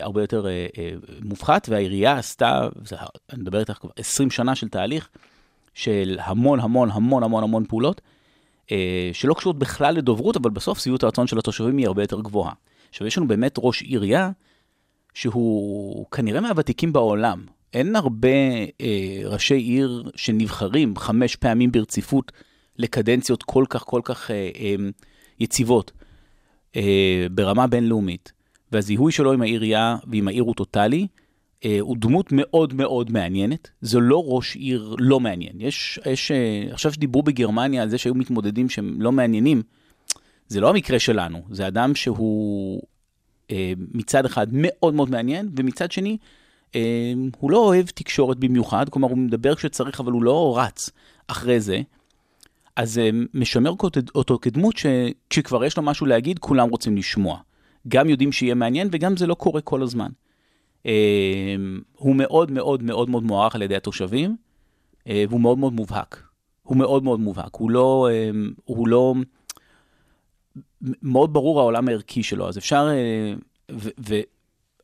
[0.00, 0.90] הרבה יותר אה, אה,
[1.22, 2.96] מופחת, והעירייה עשתה, זה,
[3.32, 5.08] אני מדבר איתך כבר 20 שנה של תהליך,
[5.74, 8.00] של המון המון המון המון המון פעולות,
[8.72, 12.52] אה, שלא קשורות בכלל לדוברות, אבל בסוף שביעות הרצון של התושבים היא הרבה יותר גבוהה.
[12.88, 14.30] עכשיו, יש לנו באמת ראש עירייה
[15.14, 17.44] שהוא כנראה מהוותיקים בעולם.
[17.74, 18.28] אין הרבה
[18.80, 22.32] אה, ראשי עיר שנבחרים חמש פעמים ברציפות
[22.76, 24.74] לקדנציות כל כך כל כך אה, אה,
[25.40, 25.92] יציבות
[26.76, 28.32] אה, ברמה בינלאומית.
[28.72, 31.06] והזיהוי שלו עם העירייה ועם העיר הוא טוטאלי.
[31.64, 35.60] אה, הוא דמות מאוד מאוד מעניינת, זה לא ראש עיר לא מעניין.
[35.60, 39.62] יש, יש, אה, עכשיו שדיברו בגרמניה על זה שהיו מתמודדים שהם לא מעניינים,
[40.48, 42.82] זה לא המקרה שלנו, זה אדם שהוא
[43.50, 46.16] אה, מצד אחד מאוד מאוד מעניין, ומצד שני,
[46.74, 50.90] אה, הוא לא אוהב תקשורת במיוחד, כלומר הוא מדבר כשצריך, אבל הוא לא רץ
[51.28, 51.80] אחרי זה.
[52.76, 53.72] אז זה משמר
[54.14, 57.38] אותו כדמות שכשכבר יש לו משהו להגיד, כולם רוצים לשמוע.
[57.88, 60.10] גם יודעים שיהיה מעניין, וגם זה לא קורה כל הזמן.
[60.86, 61.56] אה,
[61.96, 64.36] הוא מאוד מאוד מאוד מאוד מוערך על ידי התושבים,
[65.06, 66.22] אה, והוא מאוד מאוד מובהק.
[66.62, 67.54] הוא מאוד מאוד מובהק.
[67.54, 68.30] הוא לא, אה,
[68.64, 69.14] הוא לא,
[71.02, 72.88] מאוד ברור העולם הערכי שלו, אז אפשר,
[73.72, 73.90] ו-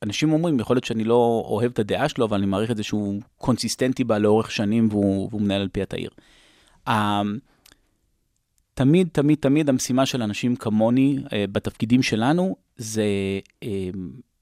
[0.02, 2.82] ואנשים אומרים, יכול להיות שאני לא אוהב את הדעה שלו, אבל אני מעריך את זה
[2.82, 6.10] שהוא קונסיסטנטי בה לאורך שנים, והוא, והוא מנהל על פי את העיר.
[6.88, 7.22] ה-
[8.74, 13.04] תמיד, תמיד, תמיד המשימה של אנשים כמוני, אה, בתפקידים שלנו, זה
[13.62, 13.88] אה,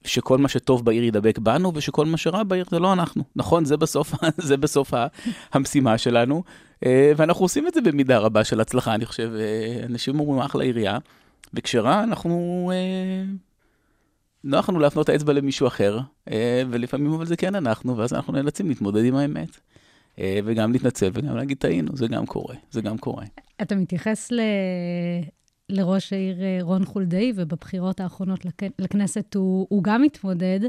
[0.04, 3.22] שכל מה שטוב בעיר ידבק בנו, ושכל מה שרע בעיר זה לא אנחנו.
[3.36, 4.14] נכון, זה בסוף,
[4.48, 4.94] זה בסוף
[5.52, 6.42] המשימה שלנו,
[6.86, 9.30] אה, ואנחנו עושים את זה במידה רבה של הצלחה, אני חושב.
[9.86, 10.98] אנשים אומרים, אחלה עירייה,
[11.54, 12.70] וכשרע, אנחנו...
[14.44, 15.98] נוח לנו להפנות האצבע למישהו אחר,
[16.70, 19.60] ולפעמים אבל זה כן אנחנו, ואז אנחנו נאלצים להתמודד עם האמת.
[20.18, 23.24] אה, וגם להתנצל וגם להגיד טעינו, זה גם קורה, זה גם קורה.
[23.62, 24.40] אתה מתייחס ל...
[25.68, 28.52] לראש העיר אה, רון חולדאי, ובבחירות האחרונות לכ...
[28.78, 30.60] לכנסת הוא, הוא גם מתמודד.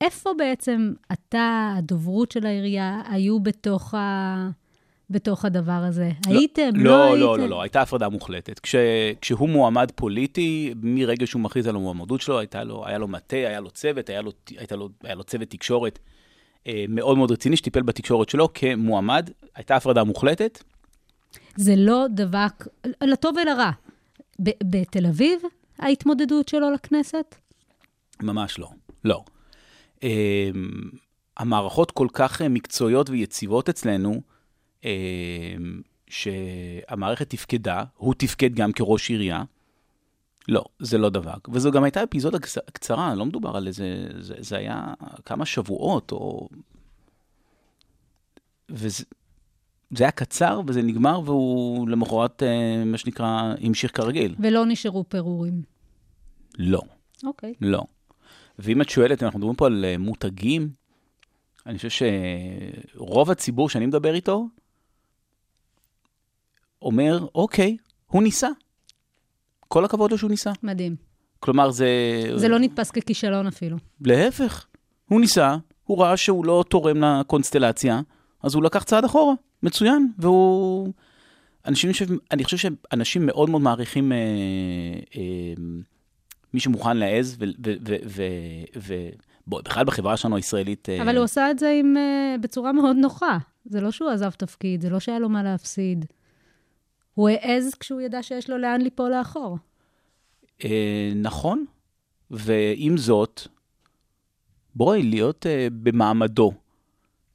[0.00, 4.50] איפה בעצם אתה, הדוברות של העירייה, היו בתוך, ה...
[5.10, 6.10] בתוך הדבר הזה?
[6.26, 6.70] הייתם?
[6.74, 7.20] לא, לא, הייתם?
[7.20, 8.58] לא, לא, לא, הייתה הפרדה מוחלטת.
[8.58, 8.74] כש,
[9.20, 13.60] כשהוא מועמד פוליטי, מרגע שהוא מכריז על המועמדות שלו, הייתה לו, היה לו מטה, היה
[13.60, 15.98] לו צוות, היה לו, הייתה לו, היה לו צוות תקשורת
[16.88, 19.30] מאוד מאוד רציני, שטיפל בתקשורת שלו כמועמד.
[19.54, 20.62] הייתה הפרדה מוחלטת.
[21.56, 22.66] זה לא דבק,
[23.02, 23.70] לטוב ולרע.
[24.42, 25.42] ב- בתל אביב,
[25.78, 27.34] ההתמודדות שלו לכנסת?
[28.22, 28.68] ממש לא,
[29.04, 29.24] לא.
[30.02, 30.50] אה,
[31.36, 34.20] המערכות כל כך אה, מקצועיות ויציבות אצלנו,
[34.84, 35.54] אה,
[36.08, 39.42] שהמערכת תפקדה, הוא תפקד גם כראש עירייה.
[40.48, 41.48] לא, זה לא דבק.
[41.48, 46.12] וזו גם הייתה אפיזודה קצ- קצרה, לא מדובר על איזה, זה, זה היה כמה שבועות,
[46.12, 46.48] או...
[48.70, 49.04] וזה
[49.96, 54.34] זה היה קצר, וזה נגמר, והוא למחרת, אה, מה שנקרא, המשיך כרגיל.
[54.38, 55.62] ולא נשארו פירורים.
[56.58, 56.80] לא.
[57.24, 57.54] אוקיי.
[57.60, 57.82] לא.
[58.58, 60.70] ואם את שואלת, אנחנו מדברים פה על אה, מותגים,
[61.66, 62.06] אני חושב
[62.94, 64.46] שרוב הציבור שאני מדבר איתו,
[66.82, 67.76] אומר, אוקיי,
[68.06, 68.48] הוא ניסה.
[69.72, 70.52] כל הכבוד לו שהוא ניסה.
[70.62, 70.96] מדהים.
[71.40, 71.86] כלומר, זה...
[72.36, 73.76] זה לא נתפס ככישלון אפילו.
[74.00, 74.66] להפך,
[75.08, 78.00] הוא ניסה, הוא ראה שהוא לא תורם לקונסטלציה,
[78.42, 80.92] אז הוא לקח צעד אחורה, מצוין, והוא...
[81.66, 82.02] אנשים ש...
[82.30, 84.16] אני חושב שאנשים מאוד מאוד מעריכים אה,
[85.16, 85.22] אה,
[86.54, 87.44] מי שמוכן להעז, ו...
[87.66, 87.72] ו...
[87.86, 87.96] ו...
[88.06, 88.22] ו...
[88.76, 88.94] ו...
[89.46, 90.88] בוא, בכלל בחברה שלנו הישראלית...
[90.88, 93.38] אה, אבל הוא עשה את זה עם, uh, בצורה מאוד נוחה.
[93.64, 96.04] זה לא שהוא עזב תפקיד, זה לא שהיה לו מה להפסיד.
[97.14, 99.58] הוא העז כשהוא ידע שיש לו לאן ליפול לאחור.
[100.64, 101.64] אה, נכון,
[102.30, 103.40] ועם זאת,
[104.74, 106.52] בואי, להיות אה, במעמדו,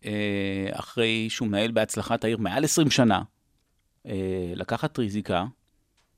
[0.05, 3.21] אה, אחרי שהוא מנהל בהצלחת העיר מעל 20 שנה,
[4.55, 5.45] לקחת ריזיקה,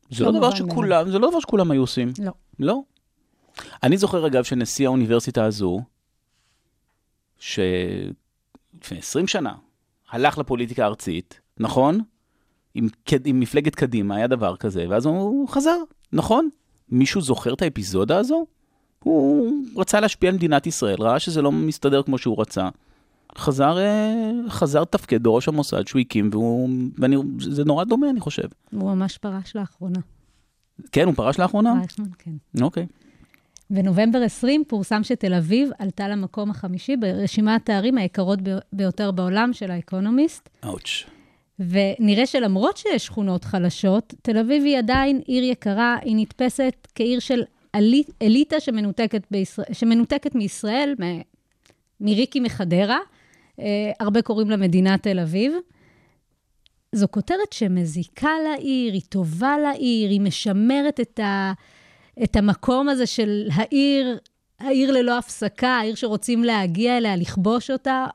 [0.09, 0.55] זה לא לא, דבר.
[0.55, 2.11] שכולם, זה לא דבר שכולם היו עושים.
[2.19, 2.31] לא.
[2.59, 2.81] לא.
[3.83, 5.81] אני זוכר, אגב, שנשיא האוניברסיטה הזו,
[7.39, 8.13] שלפני
[8.97, 9.53] 20 שנה
[10.09, 12.01] הלך לפוליטיקה הארצית, נכון?
[12.79, 12.87] עם,
[13.25, 15.77] עם מפלגת קדימה היה דבר כזה, ואז הוא חזר,
[16.13, 16.49] נכון?
[16.89, 18.45] מישהו זוכר את האפיזודה הזו?
[19.03, 22.69] הוא רצה להשפיע על מדינת ישראל, ראה שזה לא מסתדר כמו שהוא רצה.
[23.37, 28.47] חזר, אה, חזר תפקד בראש המוסד שהוא הקים, והוא, ואני, זה נורא דומה, אני חושב.
[28.71, 29.99] הוא ממש פרש לאחרונה.
[30.91, 31.73] כן, הוא פרש לאחרונה?
[31.73, 32.61] רייכמן, כן.
[32.61, 32.85] אוקיי.
[33.69, 38.39] בנובמבר 20 פורסם שתל אביב עלתה למקום החמישי ברשימת הערים היקרות
[38.73, 41.05] ביותר בעולם של האקונומיסט, אאוץ'.
[41.59, 47.43] ונראה שלמרות שיש שכונות חלשות, תל אביב היא עדיין עיר יקרה, היא נתפסת כעיר של
[47.75, 51.21] אלי, אליטה שמנותקת, בישראל, שמנותקת מישראל, מ-
[52.01, 52.99] מריקי מחדרה.
[53.59, 55.53] אה, הרבה קוראים לה מדינת תל אביב.
[56.91, 61.53] זו כותרת שמזיקה לעיר, היא טובה לעיר, היא משמרת את, ה,
[62.23, 64.17] את המקום הזה של העיר,
[64.59, 68.05] העיר ללא הפסקה, העיר שרוצים להגיע אליה, לכבוש אותה,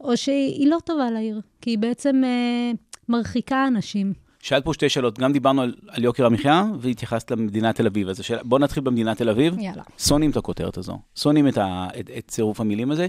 [0.00, 2.70] או שהיא לא טובה לעיר, כי היא בעצם אה,
[3.08, 4.12] מרחיקה אנשים.
[4.42, 8.08] שאלת פה שתי שאלות, גם דיברנו על, על יוקר המחיה והתייחסת למדינת תל אביב.
[8.08, 9.58] אז השאלה, בוא נתחיל במדינת תל אביב.
[9.58, 9.82] יאללה.
[9.98, 13.06] שונאים את הכותרת הזו, שונאים את, ה- את, את צירוף המילים הזה,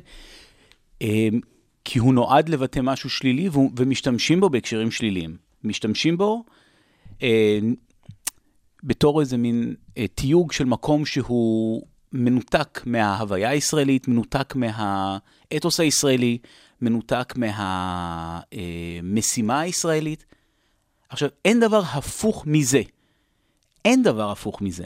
[1.01, 1.39] אמ,
[1.85, 5.37] כי הוא נועד לבטא משהו שלילי והוא- ומשתמשים בו בהקשרים שליליים.
[5.63, 6.43] משתמשים בו
[7.23, 7.59] אה,
[8.83, 16.37] בתור איזה מין אה, תיוג של מקום שהוא מנותק מההוויה הישראלית, מנותק מהאתוס הישראלי,
[16.81, 17.33] מנותק
[18.51, 20.25] מהמשימה הישראלית.
[21.09, 22.81] עכשיו, אין דבר הפוך מזה.
[23.85, 24.85] אין דבר הפוך מזה.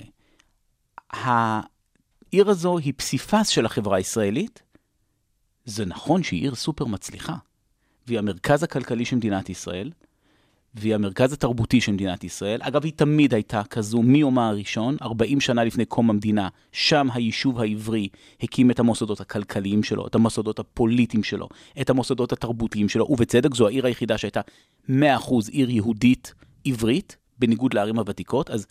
[1.09, 4.63] העיר הזו היא פסיפס של החברה הישראלית.
[5.65, 7.35] זה נכון שהיא עיר סופר מצליחה,
[8.07, 9.91] והיא המרכז הכלכלי של מדינת ישראל,
[10.75, 12.59] והיא המרכז התרבותי של מדינת ישראל.
[12.63, 18.07] אגב, היא תמיד הייתה כזו מיומה הראשון, 40 שנה לפני קום המדינה, שם היישוב העברי
[18.41, 21.49] הקים את המוסדות הכלכליים שלו, את המוסדות הפוליטיים שלו,
[21.81, 24.41] את המוסדות התרבותיים שלו, ובצדק זו העיר היחידה שהייתה
[24.89, 24.91] 100%
[25.51, 26.33] עיר יהודית
[26.65, 28.67] עברית, בניגוד לערים הוותיקות, אז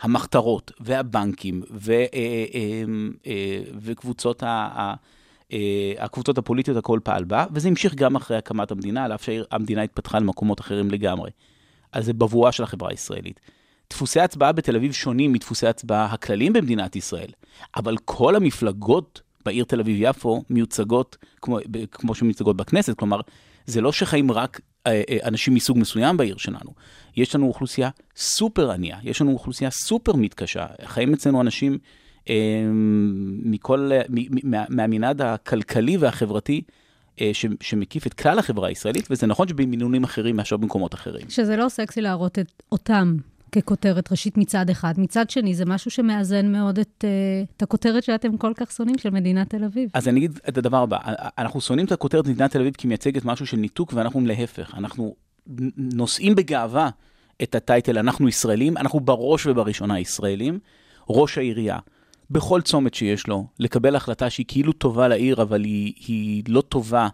[0.00, 2.06] המחתרות והבנקים ו, אה,
[2.54, 2.84] אה,
[3.26, 4.94] אה, וקבוצות ה...
[5.52, 9.82] אה, הקבוצות הפוליטיות, הכל פעל בה, וזה המשיך גם אחרי הקמת המדינה, על אף שהמדינה
[9.82, 11.30] התפתחה למקומות אחרים לגמרי.
[11.92, 13.40] אז זה בבואה של החברה הישראלית.
[13.90, 17.30] דפוסי הצבעה בתל אביב שונים מדפוסי הצבעה הכלליים במדינת ישראל,
[17.76, 21.58] אבל כל המפלגות בעיר תל אביב-יפו מיוצגות כמו,
[21.90, 23.20] כמו שמיוצגות בכנסת, כלומר,
[23.66, 26.70] זה לא שחיים רק אה, אה, אנשים מסוג מסוים בעיר שלנו.
[27.16, 30.66] יש לנו אוכלוסייה סופר ענייה, יש לנו אוכלוסייה סופר מתקשה.
[30.84, 31.78] חיים אצלנו אנשים
[33.44, 36.62] מכל, מ- מ- מה- מהמנעד הכלכלי והחברתי
[37.20, 41.30] אה, ש- שמקיף את כלל החברה הישראלית, וזה נכון שבמינונים אחרים מאשר במקומות אחרים.
[41.30, 43.16] שזה לא סקסי להראות את, אותם
[43.52, 44.94] ככותרת ראשית מצד אחד.
[44.98, 47.08] מצד שני, זה משהו שמאזן מאוד את, אה,
[47.56, 49.90] את הכותרת שאתם כל כך שונאים של מדינת תל אביב.
[49.94, 50.98] אז אני אגיד את הדבר הבא,
[51.38, 55.14] אנחנו שונאים את הכותרת מדינת תל אביב כי מייצגת משהו של ניתוק, ואנחנו להפך, אנחנו
[55.76, 56.90] נושאים בגאווה
[57.42, 60.58] את הטייטל אנחנו ישראלים, אנחנו בראש ובראשונה ישראלים.
[61.08, 61.78] ראש העירייה,
[62.30, 67.08] בכל צומת שיש לו, לקבל החלטה שהיא כאילו טובה לעיר, אבל היא, היא לא טובה,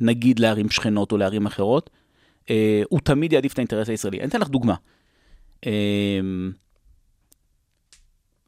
[0.00, 1.90] נגיד, לערים שכנות או לערים אחרות,
[2.50, 4.20] אה, הוא תמיד יעדיף את האינטרס הישראלי.
[4.20, 4.74] אני אתן לך דוגמה.
[5.66, 6.20] אה,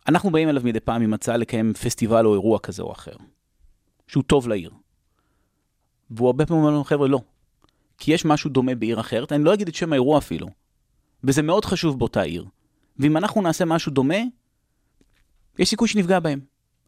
[0.09, 3.17] אנחנו באים אליו מדי פעם עם הצעה לקיים פסטיבל או אירוע כזה או אחר,
[4.07, 4.71] שהוא טוב לעיר.
[6.11, 7.21] והוא הרבה פעמים אומר לנו, חבר'ה, לא.
[7.99, 10.49] כי יש משהו דומה בעיר אחרת, אני לא אגיד את שם האירוע אפילו.
[11.25, 12.45] וזה מאוד חשוב באותה עיר.
[12.99, 14.17] ואם אנחנו נעשה משהו דומה,
[15.59, 16.41] יש סיכוי שנפגע בהם.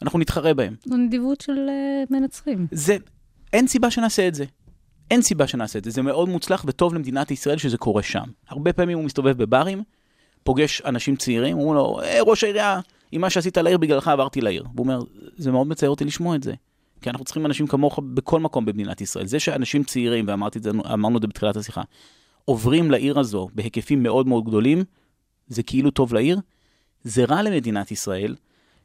[0.02, 0.74] אנחנו נתחרה בהם.
[0.84, 2.66] זו נדיבות של uh, מנצחים.
[2.70, 2.96] זה,
[3.52, 4.44] אין סיבה שנעשה את זה.
[5.10, 5.90] אין סיבה שנעשה את זה.
[5.90, 8.24] זה מאוד מוצלח וטוב למדינת ישראל שזה קורה שם.
[8.48, 9.82] הרבה פעמים הוא מסתובב בברים,
[10.42, 12.80] פוגש אנשים צעירים, אומרים לו, אה, ראש העירייה,
[13.12, 14.64] עם מה שעשית לעיר בגללך עברתי לעיר.
[14.74, 15.00] והוא אומר,
[15.36, 16.54] זה מאוד מצער אותי לשמוע את זה.
[17.00, 19.26] כי אנחנו צריכים אנשים כמוך בכל מקום במדינת ישראל.
[19.26, 21.82] זה שאנשים צעירים, ואמרתי את את זה בתחילת השיחה,
[22.44, 24.84] עוברים לעיר הזו בהיקפים מאוד מאוד גדולים,
[25.46, 26.40] זה כאילו טוב לעיר.
[27.02, 28.34] זה רע למדינת ישראל,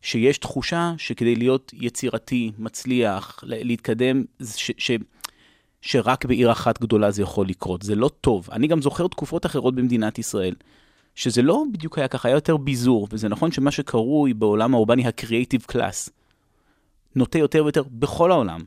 [0.02, 4.24] שיש תחושה שכדי להיות יצירתי, מצליח, להתקדם,
[4.56, 4.92] ש, ש,
[5.82, 7.82] שרק בעיר אחת גדולה זה יכול לקרות.
[7.82, 8.48] זה לא טוב.
[8.52, 10.56] אני גם זוכר תקופות אחרות במדינת ישראל,
[11.16, 15.72] שזה לא בדיוק היה ככה, היה יותר ביזור, וזה נכון שמה שקרוי בעולם האורבני ה-creative
[15.72, 16.10] class,
[17.16, 18.60] נוטה יותר ויותר בכל העולם,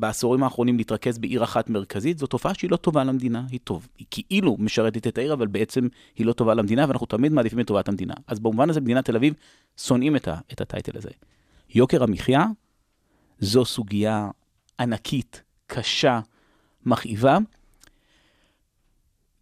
[0.00, 3.88] בעשורים האחרונים להתרכז בעיר אחת מרכזית, זו תופעה שהיא לא טובה למדינה, היא טוב.
[3.98, 7.66] היא כאילו משרתת את העיר, אבל בעצם היא לא טובה למדינה, ואנחנו תמיד מעדיפים את
[7.66, 8.14] טובת המדינה.
[8.26, 9.34] אז במובן הזה, מדינת תל אביב
[9.76, 11.10] שונאים את, ה, את הטייטל הזה.
[11.74, 12.46] יוקר המחיה
[13.38, 14.28] זו סוגיה
[14.80, 16.20] ענקית, קשה,
[16.86, 17.38] מכאיבה.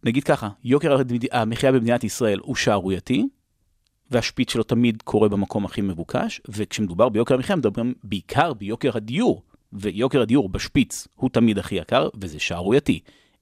[0.03, 0.97] נגיד ככה, יוקר
[1.31, 3.27] המחיה במדינת ישראל הוא שערורייתי,
[4.11, 10.21] והשפיץ שלו תמיד קורה במקום הכי מבוקש, וכשמדובר ביוקר המחיה מדברים בעיקר ביוקר הדיור ויוקר
[10.21, 12.99] הדיור בשפיץ הוא תמיד הכי יקר, וזה שערורייתי.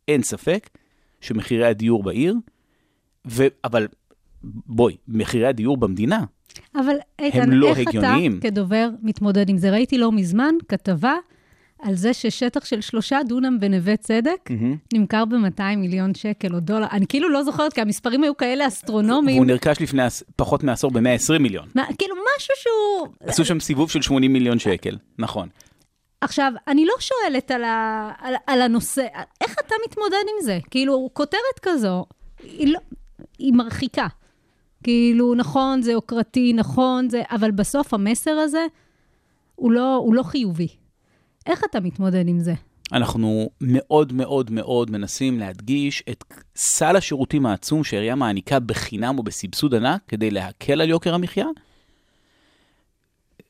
[0.08, 0.70] אין ספק
[1.22, 2.36] שמחירי הדיור בעיר,
[3.28, 3.48] ו...
[3.64, 3.88] אבל
[4.44, 6.24] בואי, מחירי הדיור במדינה,
[6.76, 8.40] אבל איתן, לא איך הגיוניים.
[8.40, 9.72] אתה כדובר מתמודד עם זה?
[9.72, 11.14] ראיתי לא מזמן כתבה
[11.82, 14.50] על זה ששטח של שלושה דונם בנווה צדק
[14.94, 16.88] נמכר ב-200 מיליון שקל או דולר.
[16.92, 19.38] אני כאילו לא זוכרת, כי המספרים היו כאלה אסטרונומיים.
[19.38, 20.02] והוא נרכש לפני
[20.36, 21.68] פחות מעשור ב-120 מיליון.
[21.76, 23.08] מה, כאילו משהו שהוא...
[23.20, 25.50] עשו שם סיבוב של 80 מיליון שקל, נכון.
[26.22, 29.06] עכשיו, אני לא שואלת על, ה, על, על הנושא,
[29.42, 30.60] איך אתה מתמודד עם זה?
[30.72, 32.06] כאילו, כותרת כזו,
[32.44, 32.80] היא, לא,
[33.40, 34.08] היא מרחיקה.
[34.84, 37.22] כאילו, נכון, זה יוקרתי, נכון, זה...
[37.32, 38.66] אבל בסוף המסר הזה
[39.56, 40.68] הוא לא, הוא לא חיובי.
[41.46, 42.54] איך אתה מתמודד עם זה?
[42.94, 46.24] אנחנו מאוד מאוד מאוד מנסים להדגיש את
[46.56, 51.46] סל השירותים העצום שהעירייה מעניקה בחינם או בסבסוד ענק כדי להקל על יוקר המחיה.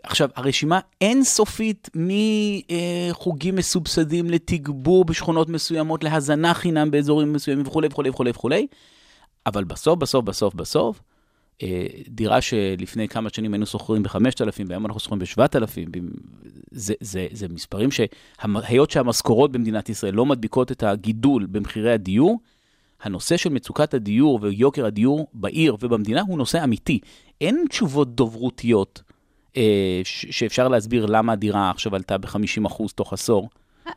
[0.03, 8.29] עכשיו, הרשימה אינסופית מחוגים מסובסדים לתגבור בשכונות מסוימות, להזנה חינם באזורים מסוימים וכולי וכולי וכולי
[8.29, 8.67] וכולי,
[9.45, 11.01] אבל בסוף, בסוף, בסוף, בסוף,
[11.63, 15.91] אה, דירה שלפני כמה שנים היינו שוכרים ב-5,000 והיום אנחנו שוכרים ב-7,000,
[16.71, 22.39] זה, זה, זה מספרים שהיות שהמשכורות במדינת ישראל לא מדביקות את הגידול במחירי הדיור,
[23.01, 26.99] הנושא של מצוקת הדיור ויוקר הדיור בעיר ובמדינה הוא נושא אמיתי.
[27.41, 29.01] אין תשובות דוברותיות
[30.03, 33.49] שאפשר להסביר למה הדירה עכשיו עלתה ב-50% תוך עשור.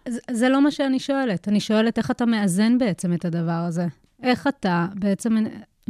[0.09, 1.49] זה, זה לא מה שאני שואלת.
[1.49, 3.87] אני שואלת איך אתה מאזן בעצם את הדבר הזה.
[4.23, 5.37] איך אתה בעצם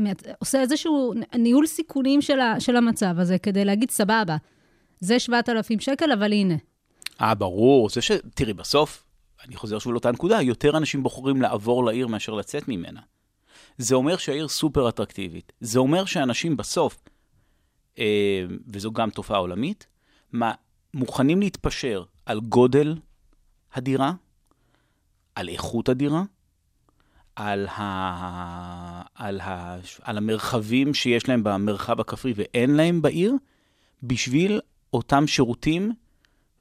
[0.00, 4.36] מייצ- עושה איזשהו ניהול סיכונים של, ה, של המצב הזה, כדי להגיד, סבבה,
[5.00, 6.54] זה 7,000 שקל, אבל הנה.
[7.20, 8.10] אה, ברור, זה ש...
[8.34, 9.04] תראי, בסוף,
[9.46, 13.00] אני חוזר שוב לאותה נקודה, יותר אנשים בוחרים לעבור לעיר מאשר לצאת ממנה.
[13.78, 15.52] זה אומר שהעיר סופר אטרקטיבית.
[15.60, 17.09] זה אומר שאנשים בסוף, אה,
[18.66, 19.86] וזו גם תופעה עולמית,
[20.32, 20.52] מה,
[20.94, 22.94] מוכנים להתפשר על גודל
[23.74, 24.12] הדירה,
[25.34, 26.22] על איכות הדירה,
[27.36, 29.02] על, ה...
[29.14, 29.76] על, ה...
[30.02, 33.34] על המרחבים שיש להם במרחב הכפרי ואין להם בעיר,
[34.02, 34.60] בשביל
[34.92, 35.92] אותם שירותים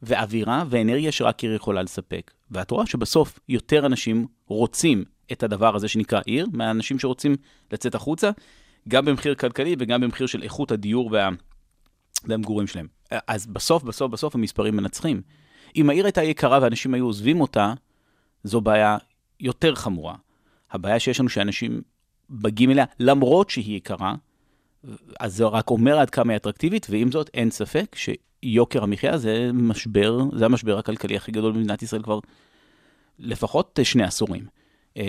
[0.01, 2.31] ואווירה ואנרגיה שרק עיר יכולה לספק.
[2.51, 7.35] ואת רואה שבסוף יותר אנשים רוצים את הדבר הזה שנקרא עיר, מהאנשים שרוצים
[7.71, 8.29] לצאת החוצה,
[8.89, 11.30] גם במחיר כלכלי וגם במחיר של איכות הדיור וה...
[12.25, 12.88] והמגורים שלהם.
[13.28, 15.21] אז בסוף, בסוף, בסוף המספרים מנצחים.
[15.75, 17.73] אם העיר הייתה יקרה ואנשים היו עוזבים אותה,
[18.43, 18.97] זו בעיה
[19.39, 20.15] יותר חמורה.
[20.71, 21.82] הבעיה שיש לנו שאנשים
[22.30, 24.15] מגיעים אליה למרות שהיא יקרה,
[25.19, 29.49] אז זה רק אומר עד כמה היא אטרקטיבית, ועם זאת אין ספק שיוקר המחיה זה
[29.54, 32.19] משבר, זה המשבר הכלכלי הכי גדול במדינת ישראל כבר
[33.19, 34.45] לפחות שני עשורים.
[34.97, 35.04] אה,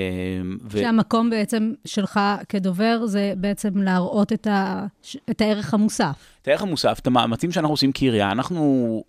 [0.70, 4.86] ו- שהמקום בעצם שלך כדובר זה בעצם להראות את, ה,
[5.30, 6.16] את הערך המוסף.
[6.42, 9.02] את הערך המוסף, את המאמצים שאנחנו עושים כעירייה, אנחנו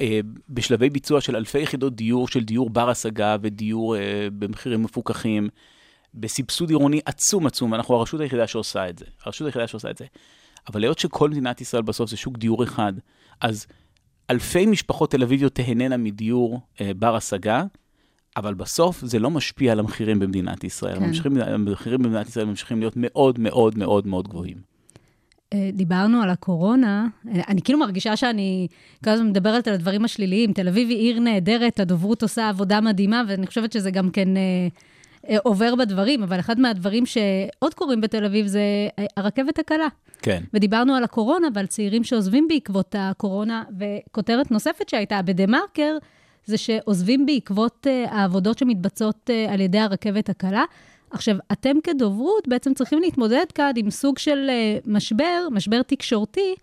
[0.00, 5.48] אה, בשלבי ביצוע של אלפי יחידות דיור, של דיור בר השגה ודיור אה, במחירים מפוקחים,
[6.14, 9.04] בסבסוד עירוני עצום עצום, ואנחנו הרשות היחידה שעושה את זה.
[9.24, 10.04] הרשות היחידה שעושה את זה.
[10.68, 12.92] אבל היות שכל מדינת ישראל בסוף זה שוק דיור אחד,
[13.40, 13.66] אז
[14.30, 17.64] אלפי משפחות תל אביביות תהננה מדיור אה, בר השגה,
[18.36, 20.98] אבל בסוף זה לא משפיע על המחירים במדינת ישראל.
[20.98, 21.04] כן.
[21.04, 24.74] המחירים, המחירים במדינת ישראל ממשיכים להיות מאוד מאוד מאוד מאוד גבוהים.
[25.52, 28.66] אה, דיברנו על הקורונה, אה, אני כאילו מרגישה שאני
[29.04, 30.52] כל הזמן מדברת על הדברים השליליים.
[30.52, 35.36] תל אביב היא עיר נהדרת, הדוברות עושה עבודה מדהימה, ואני חושבת שזה גם כן אה,
[35.44, 38.60] עובר בדברים, אבל אחד מהדברים שעוד קורים בתל אביב זה
[39.16, 39.88] הרכבת הקלה.
[40.22, 40.42] כן.
[40.54, 45.96] ודיברנו על הקורונה ועל צעירים שעוזבים בעקבות הקורונה, וכותרת נוספת שהייתה בדה-מרקר,
[46.46, 50.64] זה שעוזבים בעקבות uh, העבודות שמתבצעות uh, על ידי הרכבת הקלה.
[51.10, 56.54] עכשיו, אתם כדוברות בעצם צריכים להתמודד כאן עם סוג של uh, משבר, משבר תקשורתי,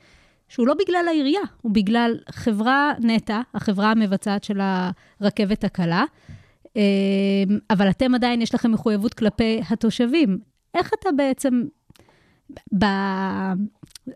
[0.50, 4.60] שהוא לא בגלל העירייה, הוא בגלל חברה נטע, החברה המבצעת של
[5.20, 6.04] הרכבת הקלה,
[7.70, 10.39] אבל אתם עדיין, יש לכם מחויבות כלפי התושבים.
[10.74, 11.63] איך אתה בעצם
[12.80, 12.86] ב...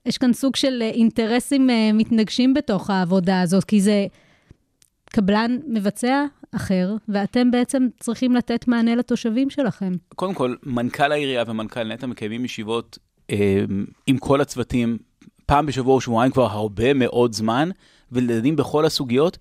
[0.05, 4.07] יש כאן סוג של אינטרסים מתנגשים בתוך העבודה הזאת, כי זה
[5.15, 6.25] קבלן מבצע
[6.55, 9.93] אחר, ואתם בעצם צריכים לתת מענה לתושבים שלכם.
[10.15, 12.97] קודם כל, מנכ"ל העירייה ומנכ"ל נטע מקיימים ישיבות
[13.29, 13.63] אה,
[14.07, 14.97] עם כל הצוותים,
[15.45, 17.69] פעם בשבוע או שבועיים כבר הרבה מאוד זמן,
[18.11, 19.37] ולדנים בכל הסוגיות,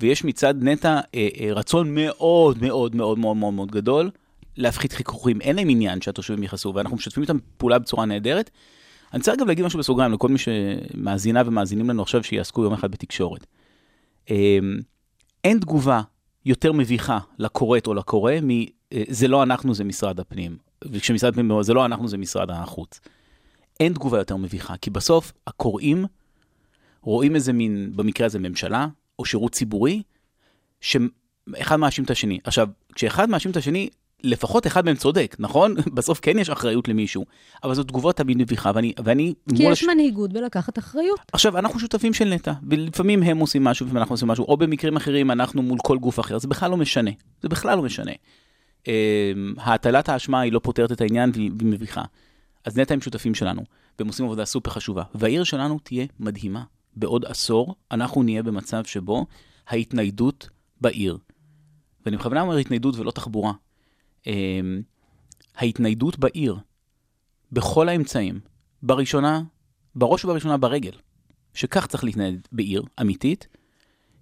[0.00, 4.10] ויש מצד נטע אה, אה, רצון מאוד מאוד מאוד מאוד מאוד מאוד גדול
[4.56, 5.40] להפחית חיכוכים.
[5.40, 8.50] אין להם עניין שהתושבים יכעסו, ואנחנו משתפים איתם פעולה בצורה נהדרת.
[9.12, 12.90] אני רוצה אגב להגיד משהו בסוגריים לכל מי שמאזינה ומאזינים לנו עכשיו שיעסקו יום אחד
[12.90, 13.46] בתקשורת.
[14.30, 14.58] אה,
[15.46, 16.02] אין תגובה
[16.44, 18.50] יותר מביכה לקוראת או לקורא מ...
[18.92, 20.56] אה, לא אנחנו, זה משרד הפנים.
[20.84, 23.00] וכשמשרד הפנים אומר, זה לא אנחנו, זה משרד החוץ.
[23.80, 26.04] אין תגובה יותר מביכה, כי בסוף הקוראים
[27.00, 28.86] רואים איזה מין, במקרה הזה ממשלה,
[29.18, 30.02] או שירות ציבורי,
[30.80, 32.38] שאחד מאשים את השני.
[32.44, 33.88] עכשיו, כשאחד מאשים את השני,
[34.24, 35.74] לפחות אחד מהם צודק, נכון?
[35.96, 37.24] בסוף כן יש אחריות למישהו,
[37.64, 38.92] אבל זו תגובה תמיד מביכה, ואני...
[39.04, 41.20] ואני כי יש מנהיגות בלקחת אחריות.
[41.32, 45.30] עכשיו, אנחנו שותפים של נטע, ולפעמים הם עושים משהו ואנחנו עושים משהו, או במקרים אחרים
[45.30, 47.10] אנחנו מול כל גוף אחר, זה בכלל לא משנה.
[47.42, 48.12] זה בכלל לא משנה.
[48.88, 52.02] אה, הטלת האשמה היא לא פותרת את העניין והיא מביכה.
[52.64, 53.62] אז נטע הם שותפים שלנו,
[53.98, 55.02] והם עושים עבודה סופר חשובה.
[55.14, 56.62] והעיר שלנו תהיה מדהימה.
[56.96, 59.26] בעוד עשור אנחנו נהיה במצב שבו
[59.68, 60.48] ההתניידות
[60.80, 61.18] בעיר,
[62.06, 63.52] ואני בכוונה אומר התניידות ולא תחבורה,
[65.56, 66.56] ההתניידות בעיר,
[67.52, 68.40] בכל האמצעים,
[68.82, 69.42] בראשונה,
[69.94, 70.90] בראש ובראשונה ברגל,
[71.54, 73.46] שכך צריך להתנייד בעיר אמיתית,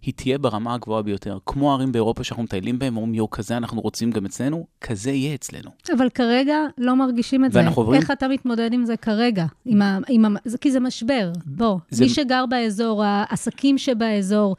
[0.03, 1.39] היא תהיה ברמה הגבוהה ביותר.
[1.47, 5.35] כמו הערים באירופה שאנחנו מטיילים בהם, אומרים, יואו, כזה אנחנו רוצים גם אצלנו, כזה יהיה
[5.35, 5.71] אצלנו.
[5.97, 7.59] אבל כרגע לא מרגישים את זה.
[7.69, 9.47] עוברים- איך אתה מתמודד עם זה כרגע?
[9.65, 10.29] עם ה, עם ה,
[10.61, 11.33] כי זה משבר.
[11.47, 14.57] בוא, זה- מי שגר באזור, העסקים שבאזור,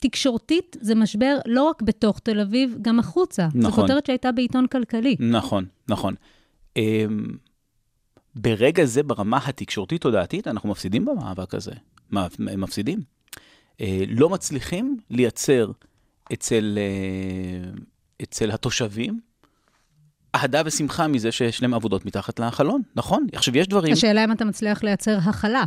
[0.00, 3.48] תקשורתית זה משבר לא רק בתוך תל אביב, גם החוצה.
[3.52, 3.82] זו נכון.
[3.84, 5.16] כותרת שהייתה בעיתון כלכלי.
[5.20, 6.14] נכון, נכון.
[6.76, 7.26] אמ,
[8.34, 11.72] ברגע זה, ברמה התקשורתית-תודעתית, אנחנו מפסידים במאבק הזה.
[12.10, 13.00] מה- מפסידים.
[13.80, 15.70] אה, לא מצליחים לייצר
[16.32, 17.70] אצל, אה,
[18.22, 19.20] אצל התושבים
[20.34, 23.26] אהדה ושמחה מזה שיש להם עבודות מתחת לחלון, נכון?
[23.32, 23.92] עכשיו, יש דברים...
[23.92, 25.64] השאלה אם אתה מצליח לייצר הכלה,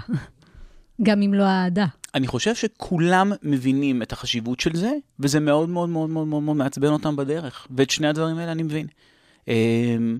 [1.08, 1.86] גם אם לא אהדה.
[2.16, 6.58] אני חושב שכולם מבינים את החשיבות של זה, וזה מאוד מאוד מאוד מאוד מאוד מאוד
[6.58, 7.68] מעצבן אותם בדרך.
[7.78, 8.88] ואת שני הדברים האלה אני מבין.
[9.48, 10.20] אמ,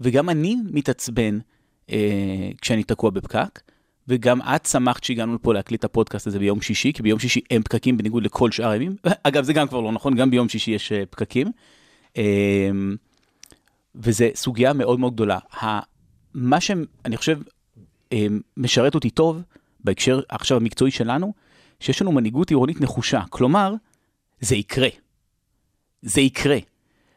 [0.00, 1.38] וגם אני מתעצבן
[1.90, 3.60] אה, כשאני תקוע בפקק,
[4.08, 7.62] וגם את שמחת שהגענו לפה להקליט את הפודקאסט הזה ביום שישי, כי ביום שישי אין
[7.62, 8.96] פקקים בניגוד לכל שאר הימים.
[9.22, 11.52] אגב, זה גם כבר לא נכון, גם ביום שישי יש אה, פקקים.
[12.16, 12.96] אמ,
[13.94, 15.38] וזו סוגיה מאוד מאוד גדולה.
[16.34, 17.38] מה שאני חושב
[18.12, 19.42] אמ, משרת אותי טוב,
[19.80, 21.32] בהקשר עכשיו המקצועי שלנו,
[21.80, 23.22] שיש לנו מנהיגות עירונית נחושה.
[23.30, 23.74] כלומר,
[24.40, 24.88] זה יקרה.
[26.02, 26.58] זה יקרה.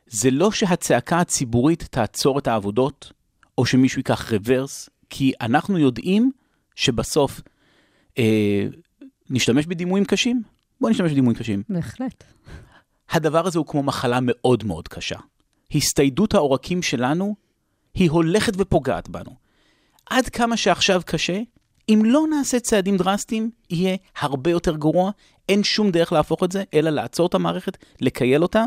[0.07, 3.11] זה לא שהצעקה הציבורית תעצור את העבודות,
[3.57, 6.31] או שמישהו ייקח רוורס, כי אנחנו יודעים
[6.75, 7.41] שבסוף
[8.17, 8.65] אה,
[9.29, 10.43] נשתמש בדימויים קשים.
[10.81, 11.63] בואו נשתמש בדימויים קשים.
[11.69, 12.23] בהחלט.
[13.09, 15.19] הדבר הזה הוא כמו מחלה מאוד מאוד קשה.
[15.75, 17.35] הסתיידות העורקים שלנו,
[17.93, 19.35] היא הולכת ופוגעת בנו.
[20.09, 21.39] עד כמה שעכשיו קשה,
[21.89, 25.11] אם לא נעשה צעדים דרסטיים, יהיה הרבה יותר גרוע.
[25.49, 28.65] אין שום דרך להפוך את זה, אלא לעצור את המערכת, לקייל אותה,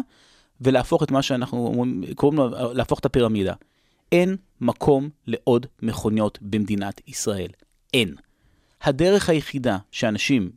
[0.61, 1.85] ולהפוך את מה שאנחנו
[2.15, 3.55] קוראים לו, להפוך את הפירמידה.
[4.13, 7.49] אין מקום לעוד מכוניות במדינת ישראל.
[7.95, 8.15] אין.
[8.83, 10.51] הדרך היחידה שאנשים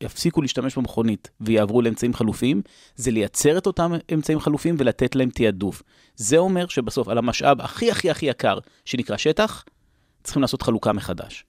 [0.00, 2.62] יפסיקו להשתמש במכונית ויעברו לאמצעים חלופיים,
[2.96, 5.82] זה לייצר את אותם אמצעים חלופיים ולתת להם תעדוף.
[6.16, 9.64] זה אומר שבסוף על המשאב הכי הכי הכי יקר, שנקרא שטח,
[10.22, 11.44] צריכים לעשות חלוקה מחדש.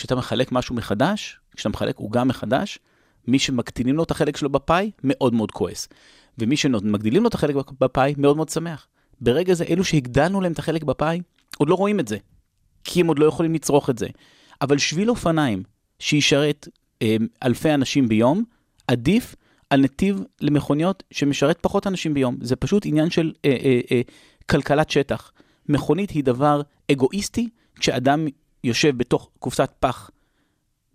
[0.00, 2.78] כשאתה מחלק משהו מחדש, כשאתה מחלק עוגה מחדש,
[3.28, 5.88] מי שמקטינים לו את החלק שלו בפאי, מאוד מאוד כועס.
[6.38, 8.86] ומי שמגדילים לו את החלק בפאי, מאוד מאוד שמח.
[9.20, 11.20] ברגע זה, אלו שהגדלנו להם את החלק בפאי,
[11.58, 12.16] עוד לא רואים את זה.
[12.84, 14.06] כי הם עוד לא יכולים לצרוך את זה.
[14.60, 15.62] אבל שביל אופניים
[15.98, 16.68] שישרת
[17.02, 18.44] אה, אלפי אנשים ביום,
[18.88, 19.36] עדיף
[19.70, 22.36] על נתיב למכוניות שמשרת פחות אנשים ביום.
[22.40, 24.00] זה פשוט עניין של אה, אה, אה,
[24.50, 25.32] כלכלת שטח.
[25.68, 27.48] מכונית היא דבר אגואיסטי,
[27.80, 28.26] כשאדם
[28.64, 30.10] יושב בתוך קופסת פח,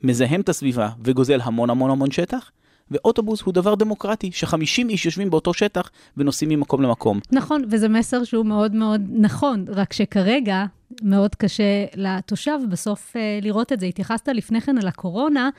[0.03, 2.51] מזהם את הסביבה וגוזל המון המון המון שטח,
[2.91, 7.19] ואוטובוס הוא דבר דמוקרטי, ש-50 איש יושבים באותו שטח ונוסעים ממקום למקום.
[7.31, 10.65] נכון, וזה מסר שהוא מאוד מאוד נכון, רק שכרגע
[11.01, 13.85] מאוד קשה לתושב בסוף אה, לראות את זה.
[13.85, 15.49] התייחסת לפני כן על הקורונה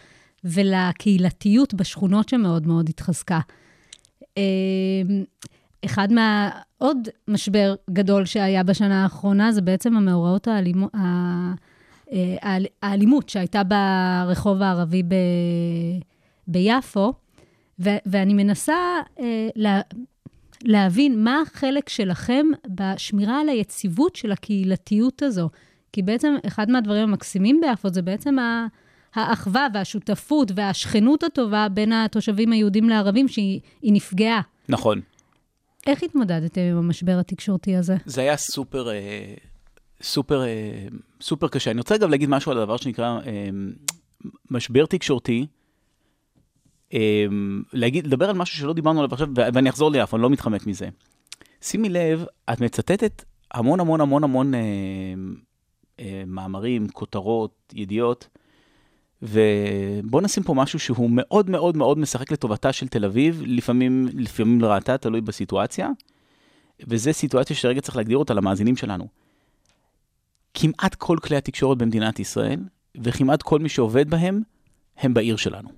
[0.44, 3.40] ולקהילתיות בשכונות שמאוד מאוד התחזקה.
[4.38, 4.42] אה,
[5.84, 6.50] אחד מה...
[6.78, 10.88] עוד משבר גדול שהיה בשנה האחרונה זה בעצם המאורעות האלימו...
[10.96, 10.98] ה...
[12.12, 15.14] אה, האל- האלימות שהייתה ברחוב הערבי ב...
[16.48, 17.12] ביפו,
[17.80, 18.74] ו- ואני מנסה
[19.20, 19.80] אה, לה...
[20.62, 25.48] להבין מה החלק שלכם בשמירה על היציבות של הקהילתיות הזו.
[25.92, 28.66] כי בעצם אחד מהדברים המקסימים ביפו זה בעצם ה...
[29.14, 34.40] האחווה והשותפות והשכנות הטובה בין התושבים היהודים לערבים, שהיא היא נפגעה.
[34.68, 35.00] נכון.
[35.86, 37.96] איך התמודדתם עם המשבר התקשורתי הזה?
[38.07, 39.34] זה היה סופר, אה,
[40.03, 40.86] סופר, אה,
[41.20, 41.70] סופר קשה.
[41.70, 43.49] אני רוצה אגב להגיד משהו על הדבר שנקרא אה,
[44.51, 45.47] משבר תקשורתי.
[46.94, 47.26] אה,
[47.72, 50.88] להגיד, לדבר על משהו שלא דיברנו עליו עכשיו, ואני אחזור ליפו, אני לא מתחמק מזה.
[51.62, 53.24] שימי לב, את מצטטת
[53.55, 54.61] המון המון המון המון אה,
[56.01, 58.28] אה, מאמרים, כותרות, ידיעות,
[59.22, 64.61] ובוא נשים פה משהו שהוא מאוד מאוד מאוד משחק לטובתה של תל אביב, לפעמים, לפעמים
[64.61, 65.90] לרעתה, תלוי בסיטואציה.
[66.88, 69.09] וזו סיטואציה שרגע צריך להגדיר אותה למאזינים שלנו.
[70.59, 72.61] כמעט כל כלי התקשורת במדינת ישראל,
[73.02, 74.42] וכמעט כל מי שעובד בהם,
[74.96, 75.68] הם בעיר שלנו.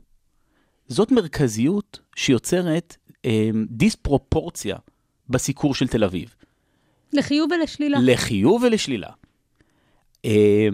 [0.89, 4.76] זאת מרכזיות שיוצרת אה, דיספרופורציה
[5.29, 6.35] בסיקור של תל אביב.
[7.12, 7.99] לחיוב ולשלילה.
[8.03, 9.09] לחיוב ולשלילה.
[10.24, 10.68] אה,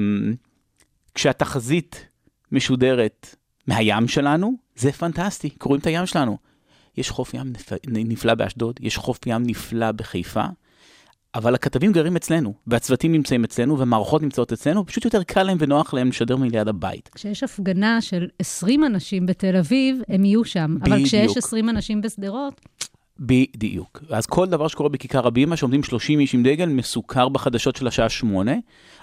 [1.14, 2.06] כשהתחזית
[2.52, 3.36] משודרת
[3.66, 6.38] מהים שלנו, זה פנטסטי, קוראים את הים שלנו.
[6.96, 7.72] יש חוף ים נפ...
[7.88, 10.44] נפלא באשדוד, יש חוף ים נפלא בחיפה,
[11.34, 15.94] אבל הכתבים גרים אצלנו, והצוותים נמצאים אצלנו, והמערכות נמצאות אצלנו, פשוט יותר קל להם ונוח
[15.94, 17.10] להם לשדר מליד הבית.
[17.14, 20.76] כשיש הפגנה של 20 אנשים בתל אביב, הם יהיו שם.
[20.82, 21.08] אבל בדיוק.
[21.08, 22.60] כשיש 20 אנשים בשדרות,
[23.18, 24.02] בדיוק.
[24.10, 28.08] אז כל דבר שקורה בכיכר הבימה, שעומדים 30 איש עם דגל, מסוקר בחדשות של השעה
[28.08, 28.52] 8.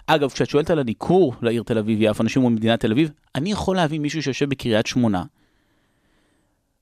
[0.08, 3.76] אגב, כשאת שואלת על הניכור לעיר תל אביב-יפו, אנשים אומרים מדינת תל אביב, אני יכול
[3.76, 5.24] להבין מישהו שיושב בקריית שמונה,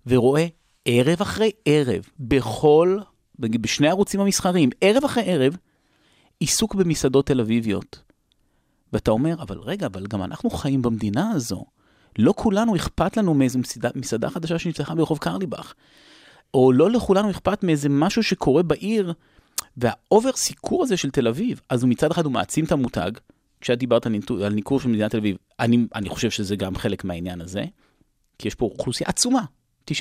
[0.08, 0.45] ורואה
[0.86, 2.97] ערב אחרי ערב, בכל,
[3.39, 5.57] בשני הערוצים המסחריים, ערב אחרי ערב,
[6.39, 8.01] עיסוק במסעדות תל אביביות.
[8.93, 11.65] ואתה אומר, אבל רגע, אבל גם אנחנו חיים במדינה הזו.
[12.19, 15.73] לא כולנו אכפת לנו מאיזו מסעדה, מסעדה חדשה שנפתחה ברחוב קרליבך.
[16.53, 19.13] או לא לכולנו אכפת מאיזה משהו שקורה בעיר,
[19.77, 23.11] והאובר סיקור הזה של תל אביב, אז הוא מצד אחד הוא מעצים את המותג,
[23.61, 26.75] כשאת דיברת על, ניטור, על ניכור של מדינת תל אביב, אני, אני חושב שזה גם
[26.75, 27.65] חלק מהעניין הזה,
[28.37, 29.43] כי יש פה אוכלוסייה עצומה,
[29.88, 29.91] 95%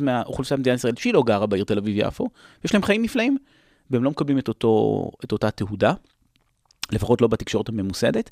[0.00, 2.28] מהאוכלוסייה במדינת ישראל שהיא לא גרה בעיר תל אביב-יפו,
[2.64, 3.36] יש להם חיים נפלאים,
[3.90, 5.94] והם לא מקבלים את, אותו, את אותה תהודה,
[6.92, 8.30] לפחות לא בתקשורת הממוסדת.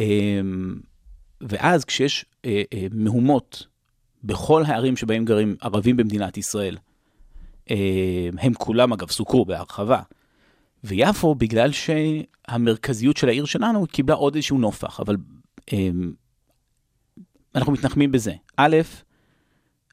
[0.00, 0.74] אמ,
[1.40, 3.66] ואז כשיש אה, אה, מהומות
[4.24, 6.76] בכל הערים שבהם גרים ערבים במדינת ישראל,
[7.70, 10.00] אה, הם כולם אגב סוקרו בהרחבה.
[10.84, 15.16] ויפו, בגלל שהמרכזיות של העיר שלנו קיבלה עוד איזשהו נופח, אבל
[15.72, 15.88] אה,
[17.54, 18.32] אנחנו מתנחמים בזה.
[18.56, 18.76] א',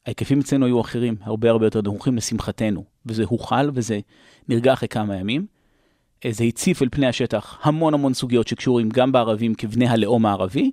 [0.05, 3.99] ההיקפים אצלנו היו אחרים, הרבה הרבה יותר נמוכים לשמחתנו, וזה הוחל וזה
[4.47, 5.45] נרגע אחרי כמה ימים.
[6.25, 10.71] אה, זה הציף אל פני השטח המון המון סוגיות שקשורים גם בערבים כבני הלאום הערבי,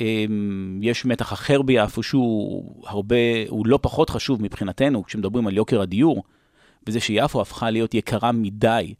[0.00, 3.16] אמ, יש מתח אחר ביפו שהוא הרבה,
[3.48, 6.22] הוא לא פחות חשוב מבחינתנו כשמדברים על יוקר הדיור,
[6.86, 8.94] וזה שיפו הפכה להיות יקרה מדי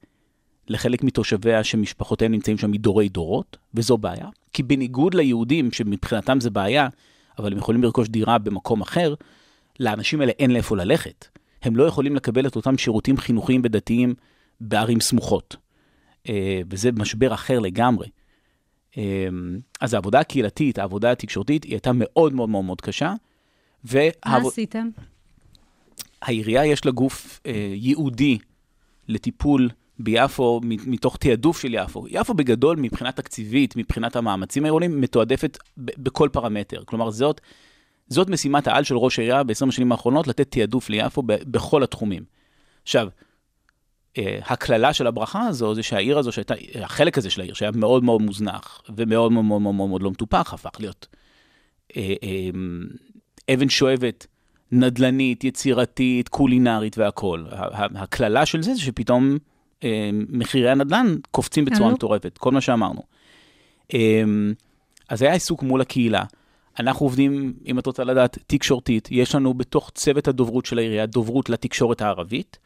[0.68, 4.28] לחלק מתושביה שמשפחותיהם נמצאים שם מדורי דורות, וזו בעיה.
[4.53, 6.88] כי בניגוד ליהודים, שמבחינתם זה בעיה,
[7.39, 9.14] אבל הם יכולים לרכוש דירה במקום אחר,
[9.80, 11.26] לאנשים האלה אין לאיפה ללכת.
[11.62, 14.14] הם לא יכולים לקבל את אותם שירותים חינוכיים ודתיים
[14.61, 15.57] בערים סמוכות.
[16.28, 18.09] אה, וזה משבר אחר לגמרי.
[18.97, 23.09] אמ, אז העבודה הקהילתית, העבודה התקשורתית, היא הייתה מאוד מאוד מאוד מאוד קשה.
[23.09, 23.16] מה
[23.85, 24.47] והעב...
[24.47, 24.89] עשיתם?
[26.22, 28.39] העירייה יש לה גוף אה, ייעודי
[29.09, 32.05] לטיפול ביפו מתוך תעדוף של יפו.
[32.09, 36.82] יפו בגדול, מבחינה תקציבית, מבחינת המאמצים העירוניים, מתועדפת בכל פרמטר.
[36.84, 37.40] כלומר, זאת,
[38.09, 42.24] זאת משימת העל של ראש העירייה ב-20 השנים האחרונות, לתת תעדוף ליפו בכל התחומים.
[42.82, 43.09] עכשיו,
[44.18, 48.05] אה, הקללה של הברכה הזו זה שהעיר הזו שהייתה, החלק הזה של העיר שהיה מאוד
[48.05, 51.07] מאוד מוזנח ומאוד מאוד מאוד מאוד, מאוד לא מטופח, הפך להיות
[51.97, 54.26] אה, אה, אבן שואבת,
[54.72, 57.47] נדל"נית, יצירתית, קולינרית והכול.
[57.95, 59.38] הקללה של זה זה שפתאום
[60.29, 61.95] מחירי הנדל"ן קופצים בצורה עלו.
[61.95, 63.03] מטורפת, כל מה שאמרנו.
[63.95, 64.22] אה,
[65.09, 66.25] אז היה עיסוק מול הקהילה.
[66.79, 69.09] אנחנו עובדים, אם את רוצה לדעת, תקשורתית.
[69.11, 72.59] יש לנו בתוך צוות הדוברות של העירייה דוברות לתקשורת הערבית.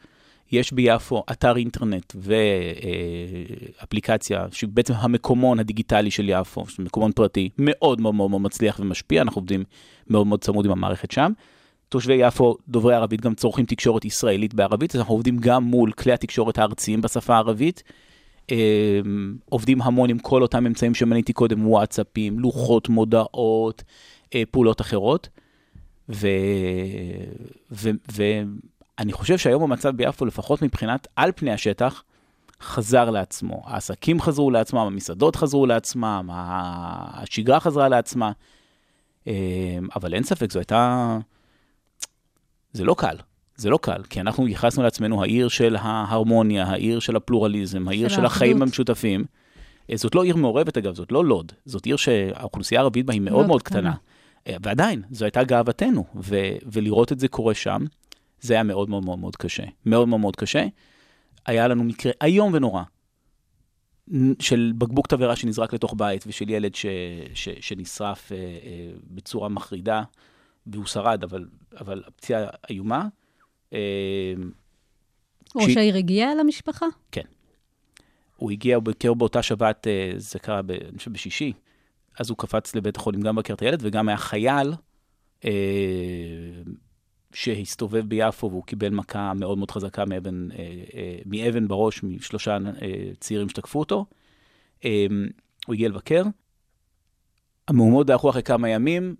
[0.51, 2.13] יש ביפו אתר אינטרנט
[3.81, 9.63] ואפליקציה, שבעצם המקומון הדיגיטלי של יפו, מקומון פרטי, מאוד מאוד מאוד מצליח ומשפיע, אנחנו עובדים
[10.07, 11.31] מאוד מאוד צמוד עם המערכת שם.
[11.89, 16.13] תושבי יפו, דוברי ערבית, גם צורכים תקשורת ישראלית בערבית, אז אנחנו עובדים גם מול כלי
[16.13, 17.83] התקשורת הארציים בשפה הערבית.
[18.51, 18.99] אה,
[19.49, 23.83] עובדים המון עם כל אותם אמצעים שמניתי קודם, וואטסאפים, לוחות מודעות,
[24.35, 25.29] אה, פעולות אחרות.
[26.09, 26.27] ו...
[27.71, 27.89] ו...
[28.11, 32.03] ואני חושב שהיום המצב ביפו, לפחות מבחינת על פני השטח,
[32.61, 33.61] חזר לעצמו.
[33.65, 38.31] העסקים חזרו לעצמם, המסעדות חזרו לעצמם, השגרה חזרה לעצמה.
[39.27, 39.33] אה,
[39.95, 41.17] אבל אין ספק, זו הייתה...
[42.73, 43.15] זה לא קל.
[43.55, 48.15] זה לא קל, כי אנחנו ייחסנו לעצמנו העיר של ההרמוניה, העיר של הפלורליזם, העיר של
[48.15, 48.61] של החיים.
[48.61, 49.25] המשותפים.
[49.91, 53.21] אה, זאת לא עיר מעורבת אגב, זאת לא לוד, זאת עיר שהאוכלוסייה הערבית בה היא
[53.21, 53.79] מאוד מאוד קטנה.
[53.79, 53.93] קטנה.
[54.47, 57.85] אה, ועדיין, זו הייתה גאוותנו, ו- ולראות את זה קורה שם,
[58.41, 59.63] זה היה מאוד מאוד מאוד מאוד קשה.
[59.85, 60.65] מאוד מאוד מאוד קשה.
[61.45, 62.83] היה לנו מקרה איום ונורא
[64.39, 66.85] של בקבוק תבערה שנזרק לתוך בית ושל ילד ש-
[67.33, 68.43] ש- שנשרף אה, אה,
[69.11, 70.03] בצורה מחרידה,
[70.71, 71.45] והוא שרד, אבל,
[71.79, 73.07] אבל הפציעה איומה.
[73.73, 74.33] אה,
[75.55, 76.85] ראש העיר הגיע אל המשפחה?
[78.35, 81.53] הוא הגיע, ביקר באותה שבת, אה, זה קרה, ב- אני חושב, בשישי,
[82.19, 84.73] אז הוא קפץ לבית החולים גם בקר את הילד, וגם היה חייל
[85.45, 85.51] אה,
[87.33, 90.57] שהסתובב ביפו והוא קיבל מכה מאוד מאוד חזקה מאבן, אה,
[90.93, 94.05] אה, מאבן בראש, משלושה אה, צעירים שתקפו אותו.
[94.85, 95.05] אה,
[95.67, 96.23] הוא הגיע לבקר.
[97.67, 99.15] המהומות דעכו אחרי כמה ימים, אמ,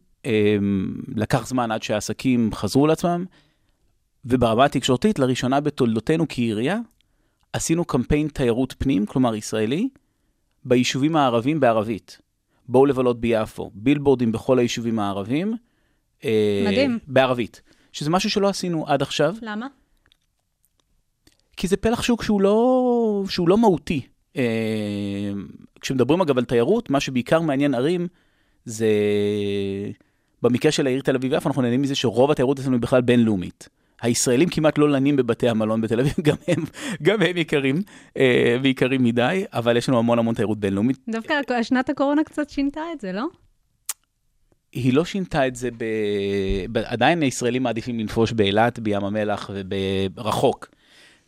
[1.15, 3.25] לקח זמן עד שהעסקים חזרו לעצמם,
[4.25, 6.79] וברמה התקשורתית, לראשונה בתולדותינו כעירייה,
[7.53, 9.89] עשינו קמפיין תיירות פנים, כלומר ישראלי,
[10.65, 12.19] ביישובים הערבים בערבית.
[12.67, 15.53] בואו לבלות ביפו, בילבורדים בכל היישובים הערבים.
[16.23, 16.99] אה, מדהים.
[17.07, 17.61] בערבית.
[17.91, 19.67] שזה משהו שלא עשינו עד עכשיו, למה?
[21.57, 24.01] כי זה פלח שוק שהוא לא, שהוא לא מהותי.
[24.37, 25.31] אה,
[25.81, 28.07] כשמדברים אגב על תיירות, מה שבעיקר מעניין ערים
[28.65, 28.87] זה,
[30.43, 33.69] במקרה של העיר תל אביב-יפו, אנחנו נהנים מזה שרוב התיירות אצלנו היא בכלל בינלאומית.
[34.01, 36.63] הישראלים כמעט לא לנים בבתי המלון בתל אביב, גם הם,
[37.01, 37.81] גם הם יקרים,
[38.17, 40.97] אה, ויקרים מדי, אבל יש לנו המון המון תיירות בינלאומית.
[41.09, 43.25] דווקא שנת הקורונה קצת שינתה את זה, לא?
[44.73, 45.83] היא לא שינתה את זה, ב...
[46.71, 46.77] ב...
[46.77, 50.67] עדיין הישראלים מעדיפים לנפוש באילת, בים המלח וברחוק.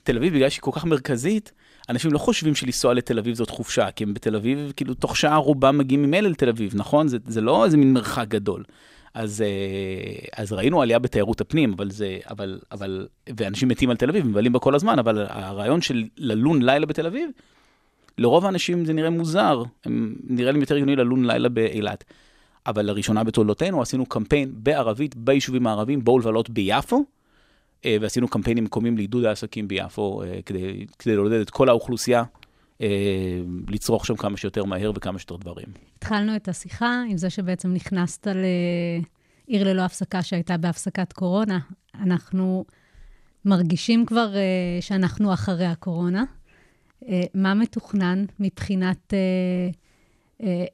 [0.04, 1.52] תל אביב, בגלל שהיא כל כך מרכזית,
[1.90, 5.36] אנשים לא חושבים שלנסוע לתל אביב זאת חופשה, כי הם בתל אביב, כאילו, תוך שעה
[5.36, 7.08] רובם מגיעים ממילא לתל אביב, נכון?
[7.08, 8.64] זה, זה לא איזה מין מרחק גדול.
[9.14, 13.08] אז, אה, אז ראינו עלייה בתיירות הפנים, אבל זה, אבל, אבל,
[13.38, 17.06] ואנשים מתים על תל אביב, מבלים בה כל הזמן, אבל הרעיון של ללון לילה בתל
[17.06, 17.30] אביב,
[18.18, 22.04] לרוב האנשים זה נראה מוזר, הם, נראה להם יותר הגיוני ללון לילה באילת.
[22.68, 27.06] אבל לראשונה בתולדותינו עשינו קמפיין בערבית ביישובים הערבים, בואו לבלות ביפו,
[27.86, 32.24] אה, ועשינו קמפיינים מקומיים לעידוד העסקים ביפו, אה, כדי, כדי לעודד את כל האוכלוסייה
[33.68, 35.68] לצרוך שם כמה שיותר מהר וכמה שיותר דברים.
[35.98, 41.60] התחלנו את השיחה עם זה שבעצם נכנסת לעיר ללא הפסקה שהייתה בהפסקת קורונה.
[41.96, 42.66] אנחנו
[43.46, 46.24] מרגישים כבר uh, שאנחנו אחרי הקורונה.
[47.04, 49.76] Uh, מה מתוכנן מבחינת uh,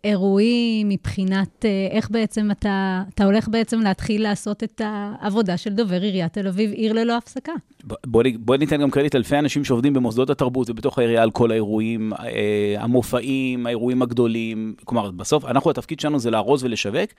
[0.04, 6.02] אירועים, מבחינת uh, איך בעצם אתה, אתה הולך בעצם להתחיל לעשות את העבודה של דובר
[6.02, 7.52] עיריית תל אביב, עיר ללא הפסקה?
[7.84, 12.14] בוא, בוא ניתן גם קרדיט אלפי אנשים שעובדים במוסדות התרבות ובתוך העירייה על כל האירועים,
[12.14, 14.76] אה, המופעים, האירועים הגדולים.
[14.86, 17.10] כלומר, בסוף, אנחנו, התפקיד שלנו זה לארוז ולשווק.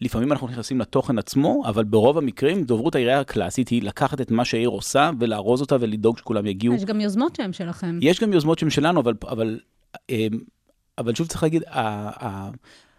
[0.00, 4.44] לפעמים אנחנו נכנסים לתוכן עצמו, אבל ברוב המקרים דוברות העירייה הקלאסית היא לקחת את מה
[4.44, 6.74] שהעיר עושה ולארוז אותה ולדאוג שכולם יגיעו.
[6.74, 7.98] יש גם יוזמות שהן שלכם.
[8.02, 9.60] יש גם יוזמות שהן שלנו, אבל, אבל,
[10.10, 10.26] אה,
[10.98, 11.62] אבל שוב צריך להגיד,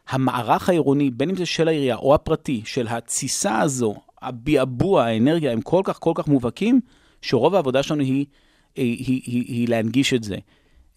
[0.08, 5.62] המערך העירוני, בין אם זה של העירייה או הפרטי, של התסיסה הזו, הביעבוע, האנרגיה, הם
[5.62, 6.82] כל כך כל כך מובהקים,
[7.22, 8.26] שרוב העבודה שלנו היא,
[8.76, 10.36] היא, היא, היא, היא להנגיש את זה.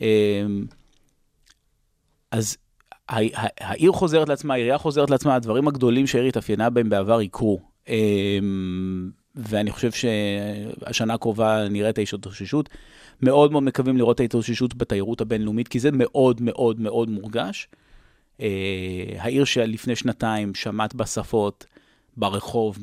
[0.01, 0.67] אמ,
[2.31, 2.57] אז
[3.09, 7.61] העיר חוזרת לעצמה, העירייה חוזרת לעצמה, הדברים הגדולים שהעיר התאפיינה בהם בעבר יקרו.
[7.89, 12.69] אמ, ואני חושב שהשנה הקרובה נראה את ההתאוששות.
[13.23, 17.69] מאוד מאוד מקווים לראות את ההתאוששות בתיירות הבינלאומית, כי זה מאוד מאוד מאוד מורגש.
[18.41, 21.67] אה, העיר שלפני שנתיים שמעת בשפות,
[22.17, 22.79] ברחוב,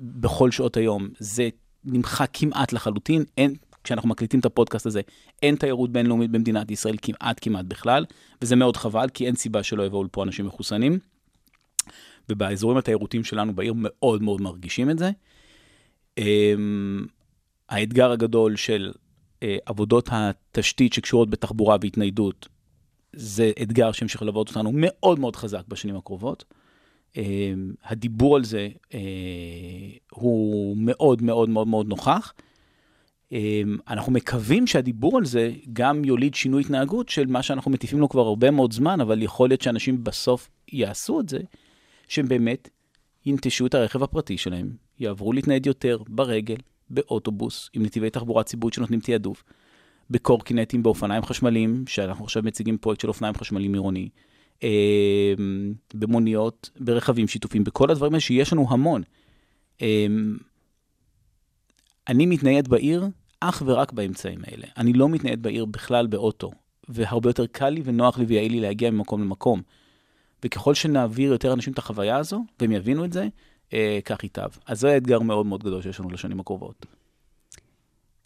[0.00, 1.48] בכל שעות היום, זה
[1.84, 3.24] נמחק כמעט לחלוטין.
[3.36, 3.54] אין,
[3.84, 5.00] כשאנחנו מקליטים את הפודקאסט הזה,
[5.42, 8.04] אין תיירות בינלאומית במדינת ישראל כמעט כמעט בכלל,
[8.42, 10.98] וזה מאוד חבל, כי אין סיבה שלא יבואו לפה אנשים מחוסנים.
[12.28, 15.10] ובאזורים התיירותיים שלנו בעיר מאוד מאוד מרגישים את זה.
[16.18, 17.06] אמ,
[17.68, 18.92] האתגר הגדול של
[19.66, 22.48] עבודות התשתית שקשורות בתחבורה והתניידות,
[23.12, 26.44] זה אתגר שימשיך ללוות אותנו מאוד מאוד חזק בשנים הקרובות.
[27.16, 29.00] אמ, הדיבור על זה אה,
[30.10, 32.34] הוא מאוד מאוד מאוד מאוד נוכח.
[33.32, 38.08] אמ, אנחנו מקווים שהדיבור על זה גם יוליד שינוי התנהגות של מה שאנחנו מטיפים לו
[38.08, 41.38] כבר הרבה מאוד זמן, אבל יכול להיות שאנשים בסוף יעשו את זה,
[42.08, 42.68] שהם באמת
[43.26, 46.56] ינטשו את הרכב הפרטי שלהם, יעברו להתנייד יותר ברגל,
[46.90, 49.44] באוטובוס, עם נתיבי תחבורה ציבורית שנותנים תעדוף,
[50.10, 54.08] בקורקינטים, באופניים חשמליים, שאנחנו עכשיו מציגים פרויקט של אופניים חשמליים עירוני,
[54.62, 55.34] אה,
[55.94, 59.02] במוניות, ברכבים שיתופים, בכל הדברים האלה שיש לנו המון.
[59.82, 60.06] אה,
[62.08, 63.08] אני מתנייד בעיר
[63.40, 64.66] אך ורק באמצעים האלה.
[64.76, 66.50] אני לא מתנייד בעיר בכלל באוטו,
[66.88, 69.62] והרבה יותר קל לי ונוח לי ויעיל לי להגיע ממקום למקום.
[70.44, 73.28] וככל שנעביר יותר אנשים את החוויה הזו, והם יבינו את זה,
[73.72, 74.48] אה, כך ייטב.
[74.66, 76.86] אז זה האתגר מאוד מאוד גדול שיש לנו לשנים הקרובות.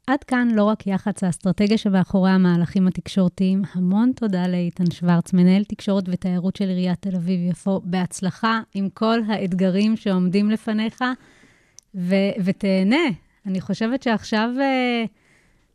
[0.06, 3.62] עד כאן לא רק יח"צ האסטרטגיה שמאחורי המהלכים התקשורתיים.
[3.74, 7.80] המון תודה לאיתן שוורץ, מנהל תקשורת ותיירות של עיריית תל אביב-יפו.
[7.84, 11.04] בהצלחה עם כל האתגרים שעומדים לפניך,
[11.94, 13.04] ו- ותהנה.
[13.46, 15.08] אני חושבת שעכשיו uh,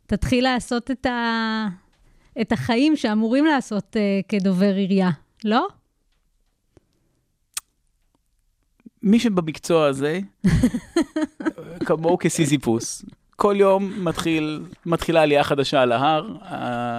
[0.06, 1.66] תתחיל לעשות את, ה-
[2.40, 5.10] את החיים שאמורים לעשות uh, כדובר עירייה,
[5.44, 5.66] לא?
[9.08, 10.20] מי שבמקצוע הזה,
[11.86, 13.04] כמוהו כסיזיפוס.
[13.36, 16.32] כל יום מתחיל, מתחילה עלייה חדשה על ההר.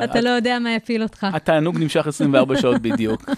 [0.03, 1.27] אתה לא יודע מה יפיל אותך.
[1.33, 3.29] התענוג נמשך 24 שעות בדיוק.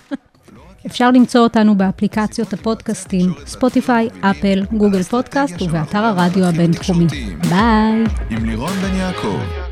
[0.85, 7.07] אפשר למצוא אותנו באפליקציות הפודקאסטים, ספוטיפיי, אפל, גוגל פודקאסט ובאתר הרדיו הבינתחומי.
[7.49, 8.03] ביי.
[8.29, 9.70] עם לירון בן יעקב.